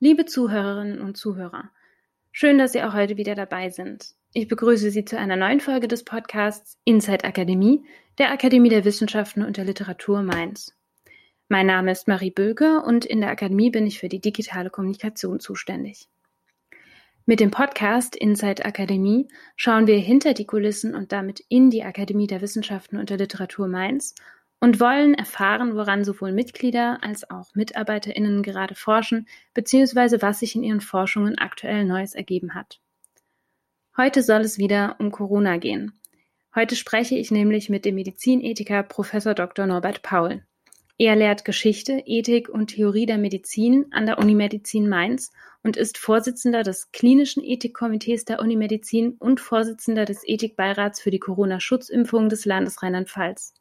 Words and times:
Liebe 0.00 0.26
Zuhörerinnen 0.26 1.00
und 1.00 1.16
Zuhörer, 1.16 1.70
schön, 2.32 2.58
dass 2.58 2.72
Sie 2.72 2.82
auch 2.82 2.94
heute 2.94 3.16
wieder 3.16 3.34
dabei 3.34 3.70
sind. 3.70 4.14
Ich 4.32 4.48
begrüße 4.48 4.90
Sie 4.90 5.04
zu 5.04 5.18
einer 5.18 5.36
neuen 5.36 5.60
Folge 5.60 5.86
des 5.86 6.04
Podcasts 6.04 6.76
Inside 6.84 7.24
Akademie, 7.24 7.84
der 8.18 8.32
Akademie 8.32 8.68
der 8.68 8.84
Wissenschaften 8.84 9.44
und 9.44 9.56
der 9.56 9.64
Literatur 9.64 10.22
Mainz. 10.22 10.74
Mein 11.48 11.66
Name 11.66 11.92
ist 11.92 12.08
Marie 12.08 12.30
Böke 12.30 12.82
und 12.82 13.04
in 13.04 13.20
der 13.20 13.30
Akademie 13.30 13.70
bin 13.70 13.86
ich 13.86 13.98
für 13.98 14.08
die 14.08 14.20
digitale 14.20 14.70
Kommunikation 14.70 15.40
zuständig. 15.40 16.08
Mit 17.28 17.40
dem 17.40 17.50
Podcast 17.50 18.16
Inside 18.16 18.64
Akademie 18.64 19.28
schauen 19.54 19.86
wir 19.86 19.98
hinter 19.98 20.32
die 20.32 20.46
Kulissen 20.46 20.94
und 20.94 21.12
damit 21.12 21.44
in 21.50 21.68
die 21.68 21.82
Akademie 21.82 22.26
der 22.26 22.40
Wissenschaften 22.40 22.96
und 22.96 23.10
der 23.10 23.18
Literatur 23.18 23.68
Mainz 23.68 24.14
und 24.60 24.80
wollen 24.80 25.12
erfahren, 25.12 25.76
woran 25.76 26.04
sowohl 26.04 26.32
Mitglieder 26.32 27.00
als 27.02 27.28
auch 27.30 27.54
MitarbeiterInnen 27.54 28.42
gerade 28.42 28.74
forschen, 28.74 29.28
beziehungsweise 29.52 30.22
was 30.22 30.40
sich 30.40 30.56
in 30.56 30.62
ihren 30.62 30.80
Forschungen 30.80 31.36
aktuell 31.36 31.84
Neues 31.84 32.14
ergeben 32.14 32.54
hat. 32.54 32.80
Heute 33.98 34.22
soll 34.22 34.40
es 34.40 34.56
wieder 34.56 34.96
um 34.98 35.10
Corona 35.10 35.58
gehen. 35.58 36.00
Heute 36.54 36.76
spreche 36.76 37.16
ich 37.16 37.30
nämlich 37.30 37.68
mit 37.68 37.84
dem 37.84 37.96
Medizinethiker 37.96 38.82
Prof. 38.84 39.10
Dr. 39.10 39.66
Norbert 39.66 40.00
Paul. 40.00 40.44
Er 41.00 41.14
lehrt 41.14 41.44
Geschichte, 41.44 42.02
Ethik 42.06 42.48
und 42.48 42.74
Theorie 42.74 43.06
der 43.06 43.18
Medizin 43.18 43.86
an 43.92 44.06
der 44.06 44.18
Unimedizin 44.18 44.88
Mainz 44.88 45.30
und 45.62 45.76
ist 45.76 45.96
Vorsitzender 45.96 46.64
des 46.64 46.90
Klinischen 46.90 47.44
Ethikkomitees 47.44 48.24
der 48.24 48.40
Unimedizin 48.40 49.12
und 49.20 49.38
Vorsitzender 49.38 50.04
des 50.04 50.26
Ethikbeirats 50.26 51.00
für 51.00 51.12
die 51.12 51.20
Corona-Schutzimpfung 51.20 52.28
des 52.28 52.44
Landes 52.46 52.82
Rheinland-Pfalz. 52.82 53.54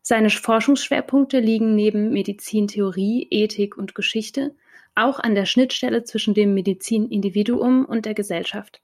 Seine 0.00 0.30
Forschungsschwerpunkte 0.30 1.40
liegen 1.40 1.74
neben 1.74 2.10
Medizintheorie, 2.10 3.28
Ethik 3.30 3.76
und 3.76 3.94
Geschichte 3.94 4.54
auch 4.94 5.20
an 5.20 5.34
der 5.34 5.44
Schnittstelle 5.44 6.04
zwischen 6.04 6.32
dem 6.32 6.54
Medizinindividuum 6.54 7.84
und 7.84 8.06
der 8.06 8.14
Gesellschaft. 8.14 8.80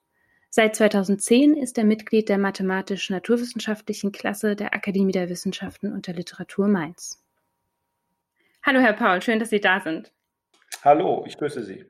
Seit 0.50 0.76
2010 0.76 1.56
ist 1.56 1.78
er 1.78 1.84
Mitglied 1.84 2.28
der 2.28 2.36
mathematisch-naturwissenschaftlichen 2.36 4.12
Klasse 4.12 4.56
der 4.56 4.74
Akademie 4.74 5.12
der 5.12 5.30
Wissenschaften 5.30 5.90
und 5.90 6.06
der 6.06 6.14
Literatur 6.14 6.68
Mainz. 6.68 7.24
Hallo 8.68 8.80
Herr 8.80 8.92
Paul, 8.92 9.22
schön, 9.22 9.38
dass 9.38 9.48
Sie 9.48 9.62
da 9.62 9.80
sind. 9.80 10.12
Hallo, 10.84 11.24
ich 11.26 11.38
grüße 11.38 11.64
Sie. 11.64 11.86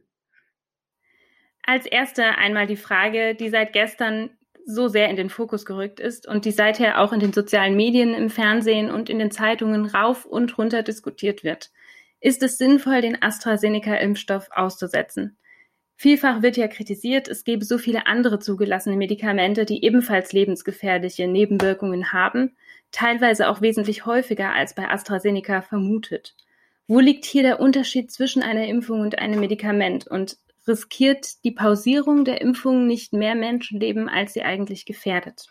Als 1.64 1.86
erste 1.86 2.38
einmal 2.38 2.68
die 2.68 2.76
Frage, 2.76 3.34
die 3.34 3.48
seit 3.48 3.72
gestern 3.72 4.30
so 4.64 4.86
sehr 4.86 5.10
in 5.10 5.16
den 5.16 5.28
Fokus 5.28 5.66
gerückt 5.66 5.98
ist 5.98 6.28
und 6.28 6.44
die 6.44 6.52
seither 6.52 7.00
auch 7.00 7.12
in 7.12 7.18
den 7.18 7.32
sozialen 7.32 7.74
Medien, 7.74 8.14
im 8.14 8.30
Fernsehen 8.30 8.92
und 8.92 9.10
in 9.10 9.18
den 9.18 9.32
Zeitungen 9.32 9.86
rauf 9.86 10.24
und 10.24 10.56
runter 10.56 10.84
diskutiert 10.84 11.42
wird. 11.42 11.72
Ist 12.20 12.44
es 12.44 12.58
sinnvoll, 12.58 13.00
den 13.00 13.20
AstraZeneca-Impfstoff 13.20 14.50
auszusetzen? 14.52 15.36
Vielfach 15.96 16.42
wird 16.42 16.56
ja 16.56 16.68
kritisiert, 16.68 17.26
es 17.26 17.42
gebe 17.42 17.64
so 17.64 17.78
viele 17.78 18.06
andere 18.06 18.38
zugelassene 18.38 18.94
Medikamente, 18.94 19.64
die 19.64 19.84
ebenfalls 19.84 20.32
lebensgefährliche 20.32 21.26
Nebenwirkungen 21.26 22.12
haben, 22.12 22.56
teilweise 22.92 23.48
auch 23.48 23.62
wesentlich 23.62 24.06
häufiger 24.06 24.52
als 24.52 24.76
bei 24.76 24.88
AstraZeneca 24.88 25.60
vermutet. 25.60 26.36
Wo 26.88 27.00
liegt 27.00 27.26
hier 27.26 27.42
der 27.42 27.60
Unterschied 27.60 28.10
zwischen 28.10 28.42
einer 28.42 28.66
Impfung 28.66 29.02
und 29.02 29.18
einem 29.18 29.40
Medikament? 29.40 30.06
Und 30.06 30.38
riskiert 30.66 31.44
die 31.44 31.52
Pausierung 31.52 32.24
der 32.24 32.40
Impfung 32.40 32.86
nicht 32.86 33.12
mehr 33.12 33.34
Menschenleben, 33.34 34.08
als 34.08 34.32
sie 34.32 34.42
eigentlich 34.42 34.86
gefährdet? 34.86 35.48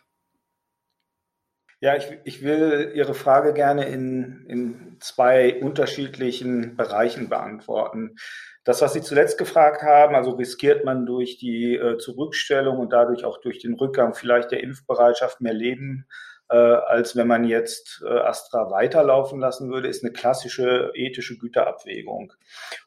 Ja, 1.80 1.96
ich, 1.96 2.08
ich 2.24 2.42
will 2.42 2.92
Ihre 2.96 3.14
Frage 3.14 3.54
gerne 3.54 3.86
in, 3.86 4.46
in 4.48 4.98
zwei 5.00 5.62
unterschiedlichen 5.62 6.76
Bereichen 6.76 7.30
beantworten. 7.30 8.16
Das, 8.64 8.82
was 8.82 8.94
Sie 8.94 9.04
zuletzt 9.04 9.38
gefragt 9.38 9.84
haben, 9.84 10.16
also 10.16 10.32
riskiert 10.32 10.86
man 10.86 11.06
durch 11.06 11.38
die 11.38 11.76
äh, 11.76 12.00
Zurückstellung 12.00 12.80
und 12.80 12.92
dadurch 12.94 13.26
auch 13.26 13.40
durch 13.42 13.60
den 13.60 13.76
Rückgang 13.76 14.16
vielleicht 14.16 14.52
der 14.52 14.64
Impfbereitschaft 14.64 15.40
mehr 15.40 15.54
Leben 15.54 16.08
als 16.56 17.16
wenn 17.16 17.28
man 17.28 17.44
jetzt 17.44 18.04
äh, 18.06 18.20
Astra 18.20 18.72
weiterlaufen 18.72 19.40
lassen 19.40 19.70
würde, 19.70 19.88
ist 19.88 20.04
eine 20.04 20.14
klassische 20.14 20.92
ethische 20.94 21.38
Güterabwägung. 21.38 22.34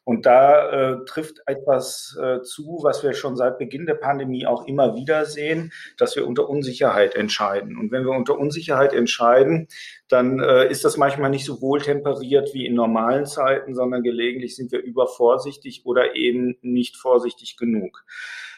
Und 0.03 0.25
da 0.25 0.69
äh, 0.69 1.05
trifft 1.05 1.41
etwas 1.45 2.17
äh, 2.21 2.41
zu, 2.41 2.79
was 2.81 3.03
wir 3.03 3.13
schon 3.13 3.35
seit 3.35 3.59
Beginn 3.59 3.85
der 3.85 3.95
Pandemie 3.95 4.47
auch 4.47 4.65
immer 4.65 4.95
wieder 4.95 5.25
sehen, 5.25 5.71
dass 5.97 6.15
wir 6.15 6.27
unter 6.27 6.49
Unsicherheit 6.49 7.15
entscheiden. 7.15 7.77
Und 7.77 7.91
wenn 7.91 8.03
wir 8.03 8.11
unter 8.11 8.37
Unsicherheit 8.37 8.93
entscheiden, 8.93 9.67
dann 10.07 10.39
äh, 10.39 10.67
ist 10.69 10.83
das 10.83 10.97
manchmal 10.97 11.29
nicht 11.29 11.45
so 11.45 11.61
wohltemperiert 11.61 12.53
wie 12.53 12.65
in 12.65 12.73
normalen 12.73 13.25
Zeiten, 13.25 13.75
sondern 13.75 14.01
gelegentlich 14.01 14.55
sind 14.55 14.71
wir 14.71 14.81
übervorsichtig 14.81 15.85
oder 15.85 16.15
eben 16.15 16.57
nicht 16.61 16.97
vorsichtig 16.97 17.57
genug. 17.57 18.03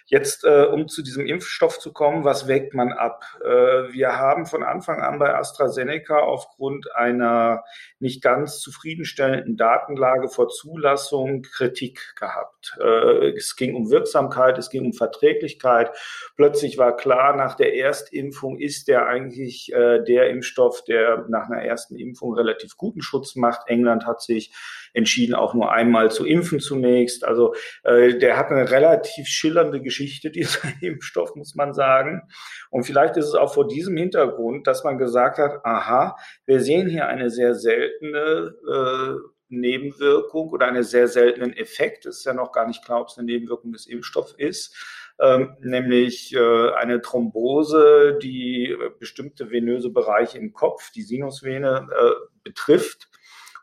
Jetzt, 0.05 0.43
äh, 0.43 0.65
um 0.65 0.87
zu 0.87 1.01
diesem 1.01 1.25
Impfstoff 1.25 1.79
zu 1.79 1.93
kommen, 1.93 2.25
was 2.25 2.47
wägt 2.47 2.73
man 2.73 2.91
ab? 2.91 3.23
Äh, 3.43 3.93
wir 3.93 4.17
haben 4.17 4.45
von 4.45 4.61
Anfang 4.63 5.01
an 5.01 5.17
bei 5.17 5.33
AstraZeneca 5.33 6.19
aufgrund 6.19 6.93
einer 6.93 7.63
nicht 7.99 8.21
ganz 8.21 8.59
zufriedenstellenden 8.59 9.55
Datenlage 9.55 10.27
vor 10.27 10.49
Zulassung 10.49 11.43
Kritik 11.43 12.15
gehabt. 12.19 12.77
Äh, 12.81 13.29
es 13.29 13.55
ging 13.55 13.75
um 13.75 13.91
Wirksamkeit, 13.91 14.57
es 14.57 14.69
ging 14.69 14.85
um 14.85 14.93
Verträglichkeit. 14.93 15.91
Plötzlich 16.35 16.77
war 16.77 16.97
klar, 16.97 17.35
nach 17.37 17.55
der 17.55 17.75
Erstimpfung 17.75 18.59
ist 18.59 18.89
der 18.89 19.07
eigentlich 19.07 19.71
äh, 19.71 20.03
der 20.03 20.29
Impfstoff, 20.29 20.83
der 20.83 21.25
nach 21.29 21.49
einer 21.49 21.63
ersten 21.63 21.95
Impfung 21.95 22.33
relativ 22.33 22.75
guten 22.75 23.01
Schutz 23.01 23.35
macht. 23.35 23.67
England 23.67 24.05
hat 24.05 24.21
sich 24.21 24.53
entschieden, 24.93 25.35
auch 25.35 25.53
nur 25.53 25.71
einmal 25.71 26.11
zu 26.11 26.25
impfen 26.25 26.59
zunächst. 26.59 27.25
Also 27.25 27.53
äh, 27.83 28.17
der 28.17 28.37
hat 28.37 28.49
eine 28.49 28.69
relativ 28.71 29.27
schillernde 29.27 29.81
Geschichte, 29.81 30.31
dieser 30.31 30.59
Impfstoff, 30.81 31.35
muss 31.35 31.55
man 31.55 31.73
sagen. 31.73 32.21
Und 32.69 32.83
vielleicht 32.83 33.17
ist 33.17 33.27
es 33.27 33.35
auch 33.35 33.53
vor 33.53 33.67
diesem 33.67 33.97
Hintergrund, 33.97 34.67
dass 34.67 34.83
man 34.83 34.97
gesagt 34.97 35.37
hat, 35.37 35.65
aha, 35.65 36.15
wir 36.45 36.61
sehen 36.61 36.87
hier 36.87 37.07
eine 37.07 37.29
sehr 37.29 37.55
seltene 37.55 38.55
äh, 38.67 39.29
Nebenwirkung 39.49 40.49
oder 40.49 40.67
einen 40.67 40.83
sehr 40.83 41.07
seltenen 41.07 41.53
Effekt. 41.53 42.05
Es 42.05 42.19
ist 42.19 42.25
ja 42.25 42.33
noch 42.33 42.51
gar 42.51 42.67
nicht 42.67 42.83
klar, 42.83 43.01
ob 43.01 43.09
es 43.09 43.17
eine 43.17 43.25
Nebenwirkung 43.25 43.71
des 43.71 43.85
Impfstoffs 43.85 44.33
ist. 44.37 44.75
Ähm, 45.19 45.55
nämlich 45.61 46.33
äh, 46.33 46.71
eine 46.71 47.01
Thrombose, 47.01 48.17
die 48.21 48.75
bestimmte 48.99 49.51
venöse 49.51 49.91
Bereiche 49.91 50.39
im 50.39 50.53
Kopf, 50.53 50.91
die 50.91 51.03
Sinusvene, 51.03 51.87
äh, 51.91 52.11
betrifft 52.43 53.09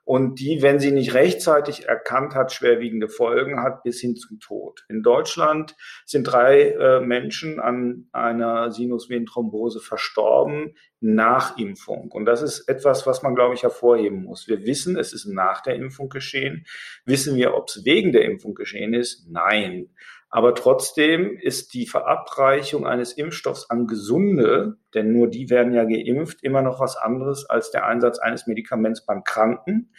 und 0.04 0.40
die, 0.40 0.62
wenn 0.62 0.80
sie 0.80 0.90
nicht 0.90 1.14
rechtzeitig 1.14 1.86
erkannt 1.86 2.34
hat, 2.34 2.52
schwerwiegende 2.52 3.08
Folgen 3.08 3.62
hat 3.62 3.82
bis 3.82 4.00
hin 4.00 4.16
zum 4.16 4.40
Tod. 4.40 4.84
In 4.88 5.02
Deutschland 5.02 5.76
sind 6.04 6.24
drei 6.24 6.70
äh, 6.70 7.00
Menschen 7.00 7.60
an 7.60 8.08
einer 8.12 8.72
Sinusvenenthrombose 8.72 9.80
verstorben 9.80 10.74
nach 11.00 11.56
Impfung. 11.58 12.10
Und 12.10 12.26
das 12.26 12.42
ist 12.42 12.68
etwas, 12.68 13.06
was 13.06 13.22
man, 13.22 13.34
glaube 13.34 13.54
ich, 13.54 13.62
hervorheben 13.62 14.24
muss. 14.24 14.48
Wir 14.48 14.64
wissen, 14.66 14.98
es 14.98 15.12
ist 15.12 15.26
nach 15.26 15.62
der 15.62 15.76
Impfung 15.76 16.08
geschehen. 16.08 16.66
Wissen 17.04 17.36
wir, 17.36 17.54
ob 17.54 17.68
es 17.68 17.84
wegen 17.84 18.12
der 18.12 18.24
Impfung 18.24 18.54
geschehen 18.54 18.94
ist? 18.94 19.26
Nein. 19.30 19.90
Aber 20.30 20.54
trotzdem 20.54 21.36
ist 21.36 21.74
die 21.74 21.86
Verabreichung 21.86 22.86
eines 22.86 23.12
Impfstoffs 23.12 23.68
an 23.68 23.88
Gesunde, 23.88 24.76
denn 24.94 25.12
nur 25.12 25.28
die 25.28 25.50
werden 25.50 25.74
ja 25.74 25.84
geimpft, 25.84 26.42
immer 26.42 26.62
noch 26.62 26.78
was 26.78 26.96
anderes 26.96 27.50
als 27.50 27.72
der 27.72 27.84
Einsatz 27.84 28.20
eines 28.20 28.46
Medikaments 28.46 29.04
beim 29.04 29.24
Kranken, 29.24 29.92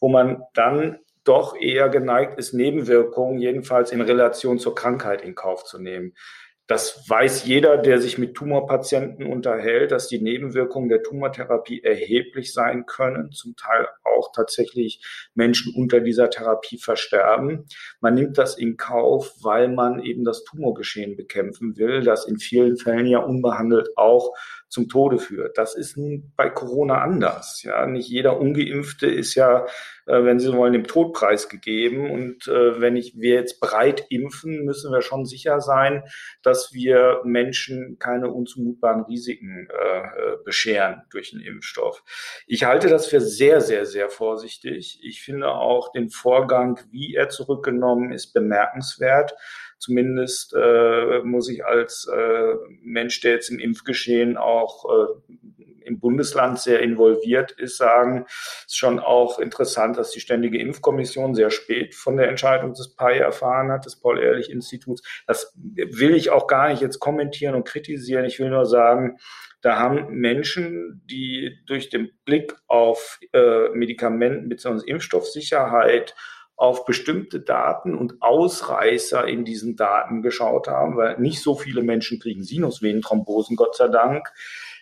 wo 0.00 0.08
man 0.08 0.42
dann 0.54 0.98
doch 1.24 1.56
eher 1.56 1.88
geneigt 1.90 2.38
ist, 2.38 2.54
Nebenwirkungen 2.54 3.38
jedenfalls 3.38 3.92
in 3.92 4.00
Relation 4.00 4.58
zur 4.58 4.74
Krankheit 4.74 5.22
in 5.22 5.34
Kauf 5.34 5.64
zu 5.64 5.78
nehmen. 5.78 6.14
Das 6.66 7.04
weiß 7.08 7.44
jeder, 7.44 7.76
der 7.76 8.00
sich 8.00 8.16
mit 8.16 8.34
Tumorpatienten 8.34 9.26
unterhält, 9.26 9.92
dass 9.92 10.08
die 10.08 10.20
Nebenwirkungen 10.20 10.88
der 10.88 11.02
Tumortherapie 11.02 11.82
erheblich 11.82 12.54
sein 12.54 12.86
können, 12.86 13.32
zum 13.32 13.54
Teil 13.54 13.86
auch 14.02 14.32
tatsächlich 14.32 15.04
Menschen 15.34 15.74
unter 15.76 16.00
dieser 16.00 16.30
Therapie 16.30 16.78
versterben. 16.78 17.66
Man 18.00 18.14
nimmt 18.14 18.38
das 18.38 18.56
in 18.56 18.78
Kauf, 18.78 19.34
weil 19.42 19.68
man 19.68 20.02
eben 20.02 20.24
das 20.24 20.42
Tumorgeschehen 20.44 21.16
bekämpfen 21.16 21.76
will, 21.76 22.02
das 22.02 22.26
in 22.26 22.38
vielen 22.38 22.78
Fällen 22.78 23.06
ja 23.06 23.18
unbehandelt 23.18 23.90
auch 23.96 24.32
zum 24.68 24.88
Tode 24.88 25.18
führt. 25.18 25.58
Das 25.58 25.76
ist 25.76 25.98
nun 25.98 26.32
bei 26.34 26.48
Corona 26.48 27.02
anders. 27.02 27.62
Ja, 27.62 27.86
nicht 27.86 28.08
jeder 28.08 28.40
Ungeimpfte 28.40 29.06
ist 29.06 29.34
ja, 29.34 29.66
wenn 30.06 30.38
Sie 30.38 30.52
wollen, 30.52 30.72
dem 30.72 30.86
Todpreis 30.86 31.48
gegeben. 31.48 32.10
Und 32.10 32.46
äh, 32.48 32.80
wenn 32.80 32.96
ich, 32.96 33.14
wir 33.16 33.34
jetzt 33.34 33.60
breit 33.60 34.06
impfen, 34.10 34.64
müssen 34.64 34.92
wir 34.92 35.02
schon 35.02 35.24
sicher 35.24 35.60
sein, 35.60 36.04
dass 36.42 36.72
wir 36.72 37.20
Menschen 37.24 37.98
keine 37.98 38.30
unzumutbaren 38.30 39.04
Risiken 39.04 39.68
äh, 39.70 40.36
bescheren 40.44 41.02
durch 41.10 41.30
den 41.30 41.40
Impfstoff. 41.40 42.02
Ich 42.46 42.64
halte 42.64 42.88
das 42.88 43.06
für 43.06 43.20
sehr, 43.20 43.60
sehr, 43.60 43.86
sehr 43.86 44.08
vorsichtig. 44.08 45.00
Ich 45.02 45.22
finde 45.22 45.48
auch 45.48 45.92
den 45.92 46.10
Vorgang, 46.10 46.80
wie 46.90 47.14
er 47.14 47.28
zurückgenommen 47.28 48.12
ist, 48.12 48.32
bemerkenswert. 48.32 49.34
Zumindest 49.78 50.54
äh, 50.54 51.20
muss 51.24 51.48
ich 51.48 51.64
als 51.66 52.08
äh, 52.10 52.54
Mensch, 52.82 53.20
der 53.20 53.32
jetzt 53.32 53.50
im 53.50 53.58
Impfgeschehen 53.58 54.36
auch 54.36 54.84
äh, 54.84 55.34
im 55.84 56.00
Bundesland 56.00 56.58
sehr 56.58 56.80
involviert 56.80 57.52
ist, 57.52 57.76
sagen, 57.76 58.26
es 58.28 58.64
ist 58.66 58.76
schon 58.76 58.98
auch 58.98 59.38
interessant, 59.38 59.96
dass 59.96 60.10
die 60.10 60.20
Ständige 60.20 60.58
Impfkommission 60.58 61.34
sehr 61.34 61.50
spät 61.50 61.94
von 61.94 62.16
der 62.16 62.28
Entscheidung 62.28 62.74
des 62.74 62.94
PAI 62.94 63.18
erfahren 63.18 63.70
hat, 63.70 63.86
des 63.86 63.96
Paul-Ehrlich-Instituts. 64.00 65.02
Das 65.26 65.52
will 65.56 66.14
ich 66.14 66.30
auch 66.30 66.46
gar 66.46 66.68
nicht 66.68 66.82
jetzt 66.82 66.98
kommentieren 66.98 67.54
und 67.54 67.66
kritisieren. 67.66 68.24
Ich 68.24 68.38
will 68.38 68.50
nur 68.50 68.66
sagen, 68.66 69.18
da 69.64 69.78
haben 69.78 70.08
Menschen, 70.10 71.02
die 71.06 71.58
durch 71.66 71.88
den 71.88 72.10
Blick 72.26 72.54
auf 72.66 73.18
äh, 73.32 73.70
Medikamenten 73.70 74.50
bzw. 74.50 74.82
Impfstoffsicherheit 74.86 76.14
auf 76.56 76.84
bestimmte 76.84 77.40
Daten 77.40 77.96
und 77.96 78.20
Ausreißer 78.20 79.26
in 79.26 79.44
diesen 79.44 79.74
Daten 79.76 80.22
geschaut 80.22 80.68
haben, 80.68 80.96
weil 80.96 81.18
nicht 81.18 81.42
so 81.42 81.56
viele 81.56 81.82
Menschen 81.82 82.20
kriegen 82.20 82.44
Sinusvenenthrombosen, 82.44 83.56
Gott 83.56 83.74
sei 83.76 83.88
Dank. 83.88 84.32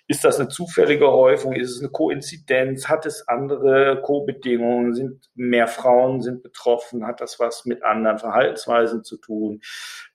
Ist 0.08 0.24
das 0.24 0.38
eine 0.38 0.48
zufällige 0.48 1.10
Häufung? 1.10 1.52
Ist 1.52 1.70
es 1.70 1.80
eine 1.80 1.90
Koinzidenz? 1.90 2.88
Hat 2.88 3.06
es 3.06 3.26
andere 3.28 4.02
Co-Bedingungen? 4.02 4.94
Sind 4.94 5.30
mehr 5.34 5.68
Frauen 5.68 6.20
sind 6.20 6.42
betroffen? 6.42 7.06
Hat 7.06 7.20
das 7.20 7.38
was 7.38 7.64
mit 7.64 7.84
anderen 7.84 8.18
Verhaltensweisen 8.18 9.04
zu 9.04 9.16
tun? 9.16 9.60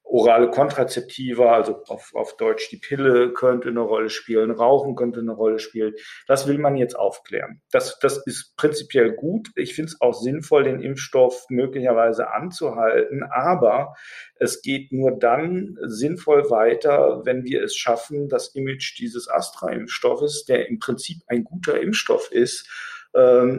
Orale 0.09 0.49
Kontrazeptiva, 0.49 1.53
also 1.53 1.83
auf, 1.87 2.11
auf 2.13 2.37
Deutsch 2.37 2.69
die 2.69 2.77
Pille 2.77 3.33
könnte 3.33 3.69
eine 3.69 3.81
Rolle 3.81 4.09
spielen, 4.09 4.51
Rauchen 4.51 4.95
könnte 4.95 5.19
eine 5.19 5.33
Rolle 5.33 5.59
spielen. 5.59 5.93
Das 6.27 6.47
will 6.47 6.57
man 6.57 6.77
jetzt 6.77 6.95
aufklären. 6.95 7.61
Das, 7.71 7.99
das 7.99 8.25
ist 8.25 8.55
prinzipiell 8.57 9.13
gut. 9.13 9.49
Ich 9.55 9.75
finde 9.75 9.91
es 9.91 10.01
auch 10.01 10.13
sinnvoll, 10.13 10.63
den 10.63 10.81
Impfstoff 10.81 11.45
möglicherweise 11.49 12.31
anzuhalten, 12.31 13.23
aber 13.23 13.95
es 14.35 14.61
geht 14.61 14.91
nur 14.91 15.17
dann 15.17 15.77
sinnvoll 15.81 16.49
weiter, 16.49 17.21
wenn 17.25 17.43
wir 17.43 17.63
es 17.63 17.75
schaffen, 17.75 18.29
das 18.29 18.55
Image 18.55 18.97
dieses 18.99 19.29
Astra-Impfstoffes, 19.29 20.45
der 20.45 20.67
im 20.67 20.79
Prinzip 20.79 21.17
ein 21.27 21.43
guter 21.43 21.79
Impfstoff 21.79 22.31
ist, 22.31 22.69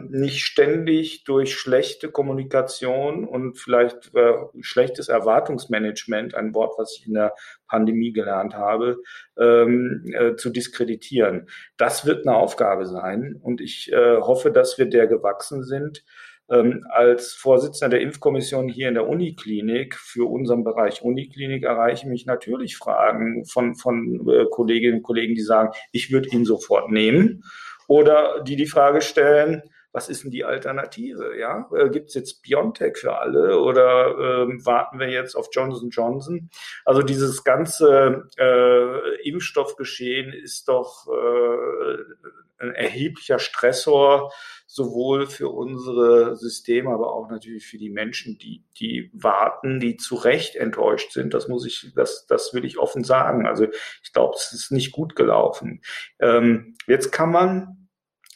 nicht 0.09 0.45
ständig 0.45 1.25
durch 1.25 1.53
schlechte 1.53 2.09
Kommunikation 2.09 3.25
und 3.25 3.57
vielleicht 3.57 4.15
äh, 4.15 4.33
schlechtes 4.61 5.09
Erwartungsmanagement, 5.09 6.33
ein 6.33 6.53
Wort, 6.53 6.75
was 6.77 6.97
ich 6.97 7.07
in 7.07 7.15
der 7.15 7.33
Pandemie 7.67 8.13
gelernt 8.13 8.55
habe, 8.55 8.97
ähm, 9.37 10.05
äh, 10.13 10.35
zu 10.35 10.49
diskreditieren. 10.49 11.49
Das 11.77 12.05
wird 12.05 12.25
eine 12.25 12.37
Aufgabe 12.37 12.85
sein 12.85 13.35
und 13.41 13.59
ich 13.59 13.91
äh, 13.91 14.17
hoffe, 14.17 14.51
dass 14.51 14.77
wir 14.77 14.85
der 14.85 15.07
gewachsen 15.07 15.63
sind. 15.63 16.03
Ähm, 16.49 16.85
als 16.89 17.33
Vorsitzender 17.33 17.97
der 17.97 18.01
Impfkommission 18.01 18.69
hier 18.69 18.87
in 18.87 18.95
der 18.95 19.07
Uniklinik 19.07 19.95
für 19.95 20.27
unseren 20.27 20.63
Bereich 20.63 21.03
Uniklinik 21.03 21.63
erreichen 21.63 22.09
mich 22.09 22.25
natürlich 22.25 22.77
Fragen 22.77 23.45
von, 23.45 23.75
von 23.75 24.27
äh, 24.27 24.45
Kolleginnen 24.49 24.97
und 24.97 25.03
Kollegen, 25.03 25.35
die 25.35 25.41
sagen, 25.41 25.73
ich 25.91 26.11
würde 26.11 26.29
ihn 26.29 26.45
sofort 26.45 26.89
nehmen 26.89 27.43
oder 27.89 28.43
die 28.43 28.55
die 28.55 28.67
Frage 28.67 29.01
stellen, 29.01 29.63
was 29.91 30.09
ist 30.09 30.23
denn 30.23 30.31
die 30.31 30.45
Alternative? 30.45 31.37
Ja, 31.37 31.67
äh, 31.75 31.89
gibt 31.89 32.09
es 32.09 32.13
jetzt 32.13 32.43
BioNTech 32.43 32.97
für 32.97 33.17
alle 33.17 33.59
oder 33.59 34.43
ähm, 34.43 34.63
warten 34.63 34.99
wir 34.99 35.09
jetzt 35.09 35.35
auf 35.35 35.49
Johnson 35.51 35.89
Johnson? 35.89 36.51
Also 36.85 37.01
dieses 37.01 37.43
ganze 37.43 38.29
äh, 38.37 39.27
Impfstoffgeschehen 39.27 40.31
ist 40.31 40.67
doch 40.67 41.07
äh, 41.07 42.63
ein 42.63 42.75
erheblicher 42.75 43.39
Stressor 43.39 44.31
sowohl 44.67 45.25
für 45.25 45.49
unsere 45.49 46.35
Systeme, 46.35 46.91
aber 46.91 47.11
auch 47.13 47.27
natürlich 47.31 47.65
für 47.65 47.79
die 47.79 47.89
Menschen, 47.89 48.37
die 48.37 48.63
die 48.79 49.09
warten, 49.13 49.79
die 49.79 49.97
zu 49.97 50.13
Recht 50.13 50.55
enttäuscht 50.55 51.11
sind. 51.11 51.33
Das 51.33 51.47
muss 51.47 51.65
ich, 51.65 51.91
das 51.95 52.27
das 52.27 52.53
will 52.53 52.65
ich 52.65 52.77
offen 52.77 53.03
sagen. 53.03 53.47
Also 53.47 53.65
ich 54.03 54.13
glaube, 54.13 54.35
es 54.35 54.53
ist 54.53 54.71
nicht 54.71 54.91
gut 54.91 55.15
gelaufen. 55.15 55.81
Ähm, 56.19 56.75
jetzt 56.85 57.11
kann 57.11 57.31
man 57.31 57.78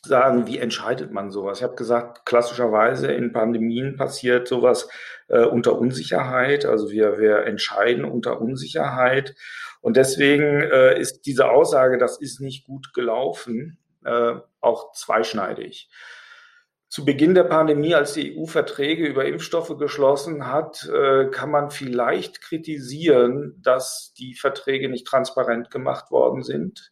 sagen, 0.06 0.48
wie 0.48 0.60
entscheidet 0.60 1.12
man 1.12 1.32
sowas? 1.32 1.60
Ich 1.60 1.64
habe 1.64 1.76
gesagt, 1.76 2.26
klassischerweise 2.26 3.12
in 3.12 3.32
Pandemien 3.32 3.96
passiert 3.96 4.48
sowas 4.48 4.90
äh, 5.30 5.46
unter 5.46 5.78
Unsicherheit. 5.78 6.66
Also 6.66 6.90
wir, 6.92 7.18
wir 7.18 7.46
entscheiden 7.46 8.06
unter 8.06 8.42
Unsicherheit. 8.42 9.36
Und 9.82 9.98
deswegen 9.98 10.62
äh, 10.62 11.00
ist 11.00 11.26
diese 11.26 11.50
Aussage, 11.50 11.98
das 11.98 12.20
ist 12.20 12.42
nicht 12.42 12.66
gut 12.66 12.94
gelaufen, 12.94 13.78
äh, 14.06 14.36
auch 14.60 14.94
zweischneidig. 14.94 15.90
Zu 16.94 17.06
Beginn 17.06 17.34
der 17.34 17.46
Pandemie, 17.46 17.96
als 17.96 18.14
die 18.14 18.38
EU 18.38 18.46
Verträge 18.46 19.08
über 19.08 19.26
Impfstoffe 19.26 19.76
geschlossen 19.80 20.46
hat, 20.46 20.88
äh, 20.94 21.26
kann 21.32 21.50
man 21.50 21.72
vielleicht 21.72 22.40
kritisieren, 22.42 23.60
dass 23.64 24.14
die 24.16 24.36
Verträge 24.36 24.90
nicht 24.90 25.08
transparent 25.08 25.72
gemacht 25.72 26.12
worden 26.12 26.44
sind. 26.44 26.92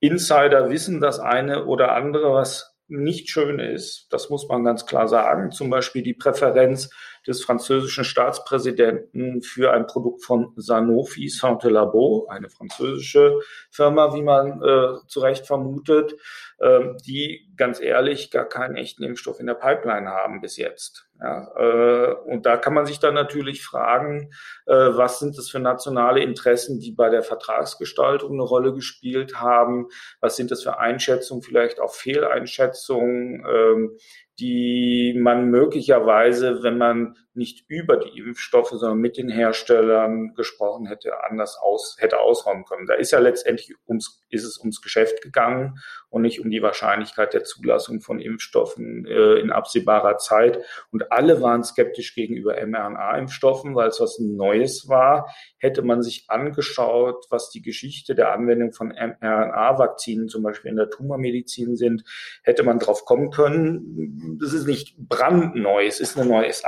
Insider 0.00 0.70
wissen 0.70 1.00
das 1.00 1.18
eine 1.18 1.66
oder 1.66 1.94
andere, 1.94 2.32
was 2.32 2.78
nicht 2.88 3.28
schön 3.28 3.58
ist. 3.58 4.06
Das 4.10 4.30
muss 4.30 4.48
man 4.48 4.64
ganz 4.64 4.86
klar 4.86 5.08
sagen. 5.08 5.52
Zum 5.52 5.68
Beispiel 5.68 6.02
die 6.02 6.14
Präferenz 6.14 6.90
des 7.26 7.44
französischen 7.44 8.04
Staatspräsidenten 8.04 9.42
für 9.42 9.72
ein 9.72 9.86
Produkt 9.86 10.24
von 10.24 10.54
Sanofi 10.56 11.28
Saint-Labo, 11.28 12.26
eine 12.30 12.48
französische 12.48 13.38
Firma, 13.70 14.14
wie 14.14 14.22
man 14.22 14.62
äh, 14.62 15.06
zu 15.06 15.20
Recht 15.20 15.46
vermutet, 15.46 16.14
äh, 16.58 16.80
die 17.06 17.52
ganz 17.56 17.80
ehrlich 17.80 18.30
gar 18.30 18.48
keinen 18.48 18.76
echten 18.76 19.04
Impfstoff 19.04 19.38
in 19.38 19.46
der 19.46 19.54
Pipeline 19.54 20.08
haben 20.08 20.40
bis 20.40 20.56
jetzt. 20.56 21.07
Ja, 21.20 21.48
äh, 21.56 22.14
und 22.26 22.46
da 22.46 22.56
kann 22.56 22.74
man 22.74 22.86
sich 22.86 23.00
dann 23.00 23.14
natürlich 23.14 23.64
fragen, 23.64 24.30
äh, 24.66 24.72
was 24.74 25.18
sind 25.18 25.36
das 25.36 25.50
für 25.50 25.58
nationale 25.58 26.20
Interessen, 26.22 26.78
die 26.78 26.92
bei 26.92 27.10
der 27.10 27.22
Vertragsgestaltung 27.22 28.32
eine 28.32 28.42
Rolle 28.42 28.72
gespielt 28.72 29.40
haben? 29.40 29.88
Was 30.20 30.36
sind 30.36 30.52
das 30.52 30.62
für 30.62 30.78
Einschätzungen, 30.78 31.42
vielleicht 31.42 31.80
auch 31.80 31.92
Fehleinschätzungen? 31.92 33.44
Ähm, 33.46 33.98
die 34.40 35.18
man 35.18 35.50
möglicherweise, 35.50 36.62
wenn 36.62 36.78
man 36.78 37.16
nicht 37.38 37.64
über 37.68 37.96
die 37.96 38.18
Impfstoffe, 38.18 38.70
sondern 38.70 38.98
mit 38.98 39.16
den 39.16 39.30
Herstellern 39.30 40.34
gesprochen 40.34 40.86
hätte, 40.86 41.24
anders 41.24 41.56
aus, 41.56 41.96
hätte 41.98 42.20
ausräumen 42.20 42.64
können. 42.64 42.86
Da 42.86 42.94
ist 42.94 43.12
ja 43.12 43.18
letztendlich 43.20 43.74
ums, 43.86 44.24
ist 44.28 44.44
es 44.44 44.58
ums 44.58 44.82
Geschäft 44.82 45.22
gegangen 45.22 45.78
und 46.10 46.22
nicht 46.22 46.40
um 46.40 46.50
die 46.50 46.62
Wahrscheinlichkeit 46.62 47.32
der 47.34 47.44
Zulassung 47.44 48.00
von 48.00 48.20
Impfstoffen 48.20 49.06
äh, 49.06 49.34
in 49.40 49.52
absehbarer 49.52 50.18
Zeit. 50.18 50.62
Und 50.90 51.12
alle 51.12 51.40
waren 51.40 51.62
skeptisch 51.62 52.14
gegenüber 52.14 52.54
mRNA-Impfstoffen, 52.54 53.74
weil 53.74 53.88
es 53.88 54.00
was 54.00 54.18
Neues 54.18 54.88
war. 54.88 55.32
Hätte 55.58 55.82
man 55.82 56.02
sich 56.02 56.24
angeschaut, 56.28 57.26
was 57.30 57.50
die 57.50 57.62
Geschichte 57.62 58.14
der 58.14 58.32
Anwendung 58.32 58.72
von 58.72 58.88
mRNA-Vakzinen 58.88 60.28
zum 60.28 60.42
Beispiel 60.42 60.70
in 60.70 60.76
der 60.76 60.90
Tumormedizin 60.90 61.76
sind, 61.76 62.04
hätte 62.42 62.64
man 62.64 62.78
drauf 62.78 63.04
kommen 63.04 63.30
können, 63.30 64.38
das 64.40 64.52
ist 64.52 64.66
nicht 64.66 64.96
brandneu, 64.98 65.86
es 65.86 66.00
ist 66.00 66.18
ein 66.18 66.28
neues 66.28 66.64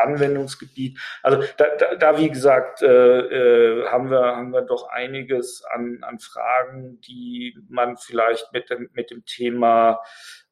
Anwendungsgebiet. 0.61 0.99
Also 1.23 1.43
da, 1.57 1.67
da, 1.77 1.95
da 1.95 2.19
wie 2.19 2.29
gesagt, 2.29 2.83
äh, 2.83 2.87
äh, 2.87 3.87
haben, 3.89 4.11
wir, 4.11 4.37
haben 4.37 4.53
wir 4.53 4.63
doch 4.63 4.89
einiges 4.89 5.63
an, 5.65 5.99
an 6.03 6.19
Fragen, 6.19 7.01
die 7.01 7.57
man 7.69 7.97
vielleicht 7.97 8.53
mit 8.53 8.71
dem, 8.71 8.91
mit 8.93 9.11
dem 9.11 9.25
Thema 9.25 10.01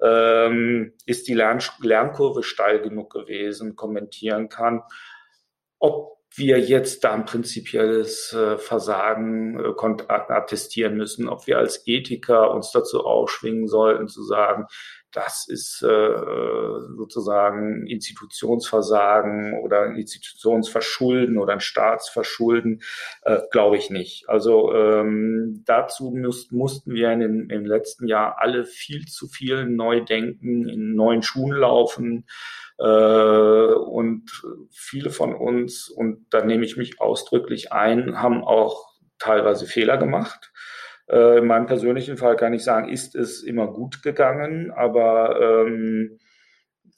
ähm, 0.02 0.92
ist 1.06 1.28
die 1.28 1.34
Lern 1.34 1.60
Lernkurve 1.82 2.42
steil 2.42 2.80
genug 2.80 3.12
gewesen, 3.12 3.76
kommentieren 3.76 4.48
kann. 4.48 4.82
Ob 5.78 6.18
wir 6.34 6.60
jetzt 6.60 7.04
da 7.04 7.14
ein 7.14 7.24
prinzipielles 7.24 8.32
äh, 8.32 8.58
Versagen 8.58 9.58
äh, 9.58 10.04
attestieren 10.08 10.96
müssen, 10.96 11.28
ob 11.28 11.46
wir 11.46 11.58
als 11.58 11.86
Ethiker 11.86 12.50
uns 12.52 12.70
dazu 12.70 13.04
aufschwingen 13.04 13.66
sollten, 13.66 14.08
zu 14.08 14.22
sagen, 14.22 14.66
das 15.18 15.48
ist 15.48 15.82
äh, 15.82 16.14
sozusagen 16.96 17.88
Institutionsversagen 17.88 19.60
oder 19.64 19.86
Institutionsverschulden 19.86 21.38
oder 21.38 21.54
ein 21.54 21.60
Staatsverschulden, 21.60 22.82
äh, 23.22 23.40
glaube 23.50 23.78
ich 23.78 23.90
nicht. 23.90 24.28
Also 24.28 24.72
ähm, 24.72 25.64
dazu 25.66 26.12
muss, 26.12 26.52
mussten 26.52 26.94
wir 26.94 27.10
in 27.10 27.50
im 27.50 27.66
letzten 27.66 28.06
Jahr 28.06 28.36
alle 28.38 28.64
viel 28.64 29.06
zu 29.06 29.26
viel 29.26 29.66
neu 29.66 30.04
denken, 30.04 30.68
in 30.68 30.94
neuen 30.94 31.22
Schuhen 31.22 31.56
laufen. 31.56 32.26
Äh, 32.78 32.84
und 32.84 34.30
viele 34.70 35.10
von 35.10 35.34
uns, 35.34 35.88
und 35.88 36.26
da 36.30 36.44
nehme 36.44 36.64
ich 36.64 36.76
mich 36.76 37.00
ausdrücklich 37.00 37.72
ein, 37.72 38.20
haben 38.20 38.44
auch 38.44 38.86
teilweise 39.18 39.66
Fehler 39.66 39.96
gemacht. 39.96 40.52
Äh, 41.08 41.38
in 41.38 41.46
meinem 41.46 41.66
persönlichen 41.66 42.16
Fall 42.16 42.36
kann 42.36 42.52
ich 42.52 42.64
sagen, 42.64 42.88
ist 42.88 43.14
es 43.14 43.42
immer 43.42 43.68
gut 43.68 44.02
gegangen, 44.02 44.70
aber 44.70 45.66
ähm, 45.66 46.18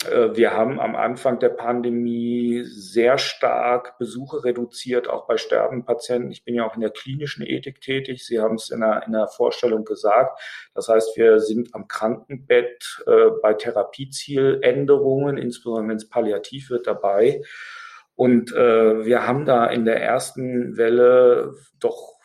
äh, 0.08 0.34
wir 0.34 0.52
haben 0.52 0.80
am 0.80 0.96
Anfang 0.96 1.38
der 1.38 1.50
Pandemie 1.50 2.62
sehr 2.64 3.18
stark 3.18 3.98
Besuche 3.98 4.44
reduziert, 4.44 5.08
auch 5.08 5.26
bei 5.26 5.36
sterbenden 5.36 5.84
Patienten. 5.84 6.30
Ich 6.32 6.44
bin 6.44 6.54
ja 6.54 6.66
auch 6.66 6.74
in 6.74 6.80
der 6.80 6.90
klinischen 6.90 7.44
Ethik 7.46 7.80
tätig. 7.80 8.26
Sie 8.26 8.40
haben 8.40 8.54
es 8.54 8.70
in 8.70 8.80
der, 8.80 9.04
in 9.06 9.12
der 9.12 9.28
Vorstellung 9.28 9.84
gesagt. 9.84 10.40
Das 10.74 10.88
heißt, 10.88 11.16
wir 11.16 11.40
sind 11.40 11.74
am 11.74 11.86
Krankenbett 11.86 13.02
äh, 13.06 13.30
bei 13.42 13.54
Therapiezieländerungen, 13.54 15.36
insbesondere 15.36 15.88
wenn 15.88 15.96
es 15.96 16.08
palliativ 16.08 16.70
wird, 16.70 16.86
dabei. 16.86 17.42
Und 18.14 18.52
äh, 18.52 19.04
wir 19.04 19.26
haben 19.26 19.46
da 19.46 19.66
in 19.66 19.84
der 19.84 20.02
ersten 20.02 20.76
Welle 20.76 21.54
doch 21.78 22.19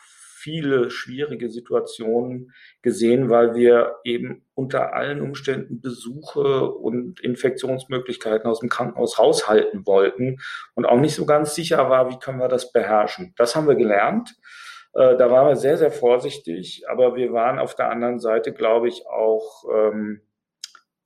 viele 0.46 0.92
schwierige 0.92 1.50
Situationen 1.50 2.52
gesehen, 2.80 3.30
weil 3.30 3.56
wir 3.56 3.96
eben 4.04 4.46
unter 4.54 4.94
allen 4.94 5.20
Umständen 5.20 5.80
Besuche 5.80 6.70
und 6.70 7.18
Infektionsmöglichkeiten 7.18 8.48
aus 8.48 8.60
dem 8.60 8.68
Krankenhaus 8.68 9.18
raushalten 9.18 9.88
wollten 9.88 10.38
und 10.74 10.84
auch 10.84 11.00
nicht 11.00 11.16
so 11.16 11.26
ganz 11.26 11.56
sicher 11.56 11.90
war, 11.90 12.10
wie 12.10 12.20
können 12.20 12.38
wir 12.38 12.46
das 12.46 12.70
beherrschen. 12.70 13.34
Das 13.36 13.56
haben 13.56 13.66
wir 13.66 13.74
gelernt. 13.74 14.36
Äh, 14.94 15.16
da 15.16 15.32
waren 15.32 15.48
wir 15.48 15.56
sehr, 15.56 15.78
sehr 15.78 15.90
vorsichtig, 15.90 16.84
aber 16.88 17.16
wir 17.16 17.32
waren 17.32 17.58
auf 17.58 17.74
der 17.74 17.90
anderen 17.90 18.20
Seite, 18.20 18.52
glaube 18.52 18.86
ich, 18.86 19.04
auch, 19.08 19.64
ähm, 19.74 20.20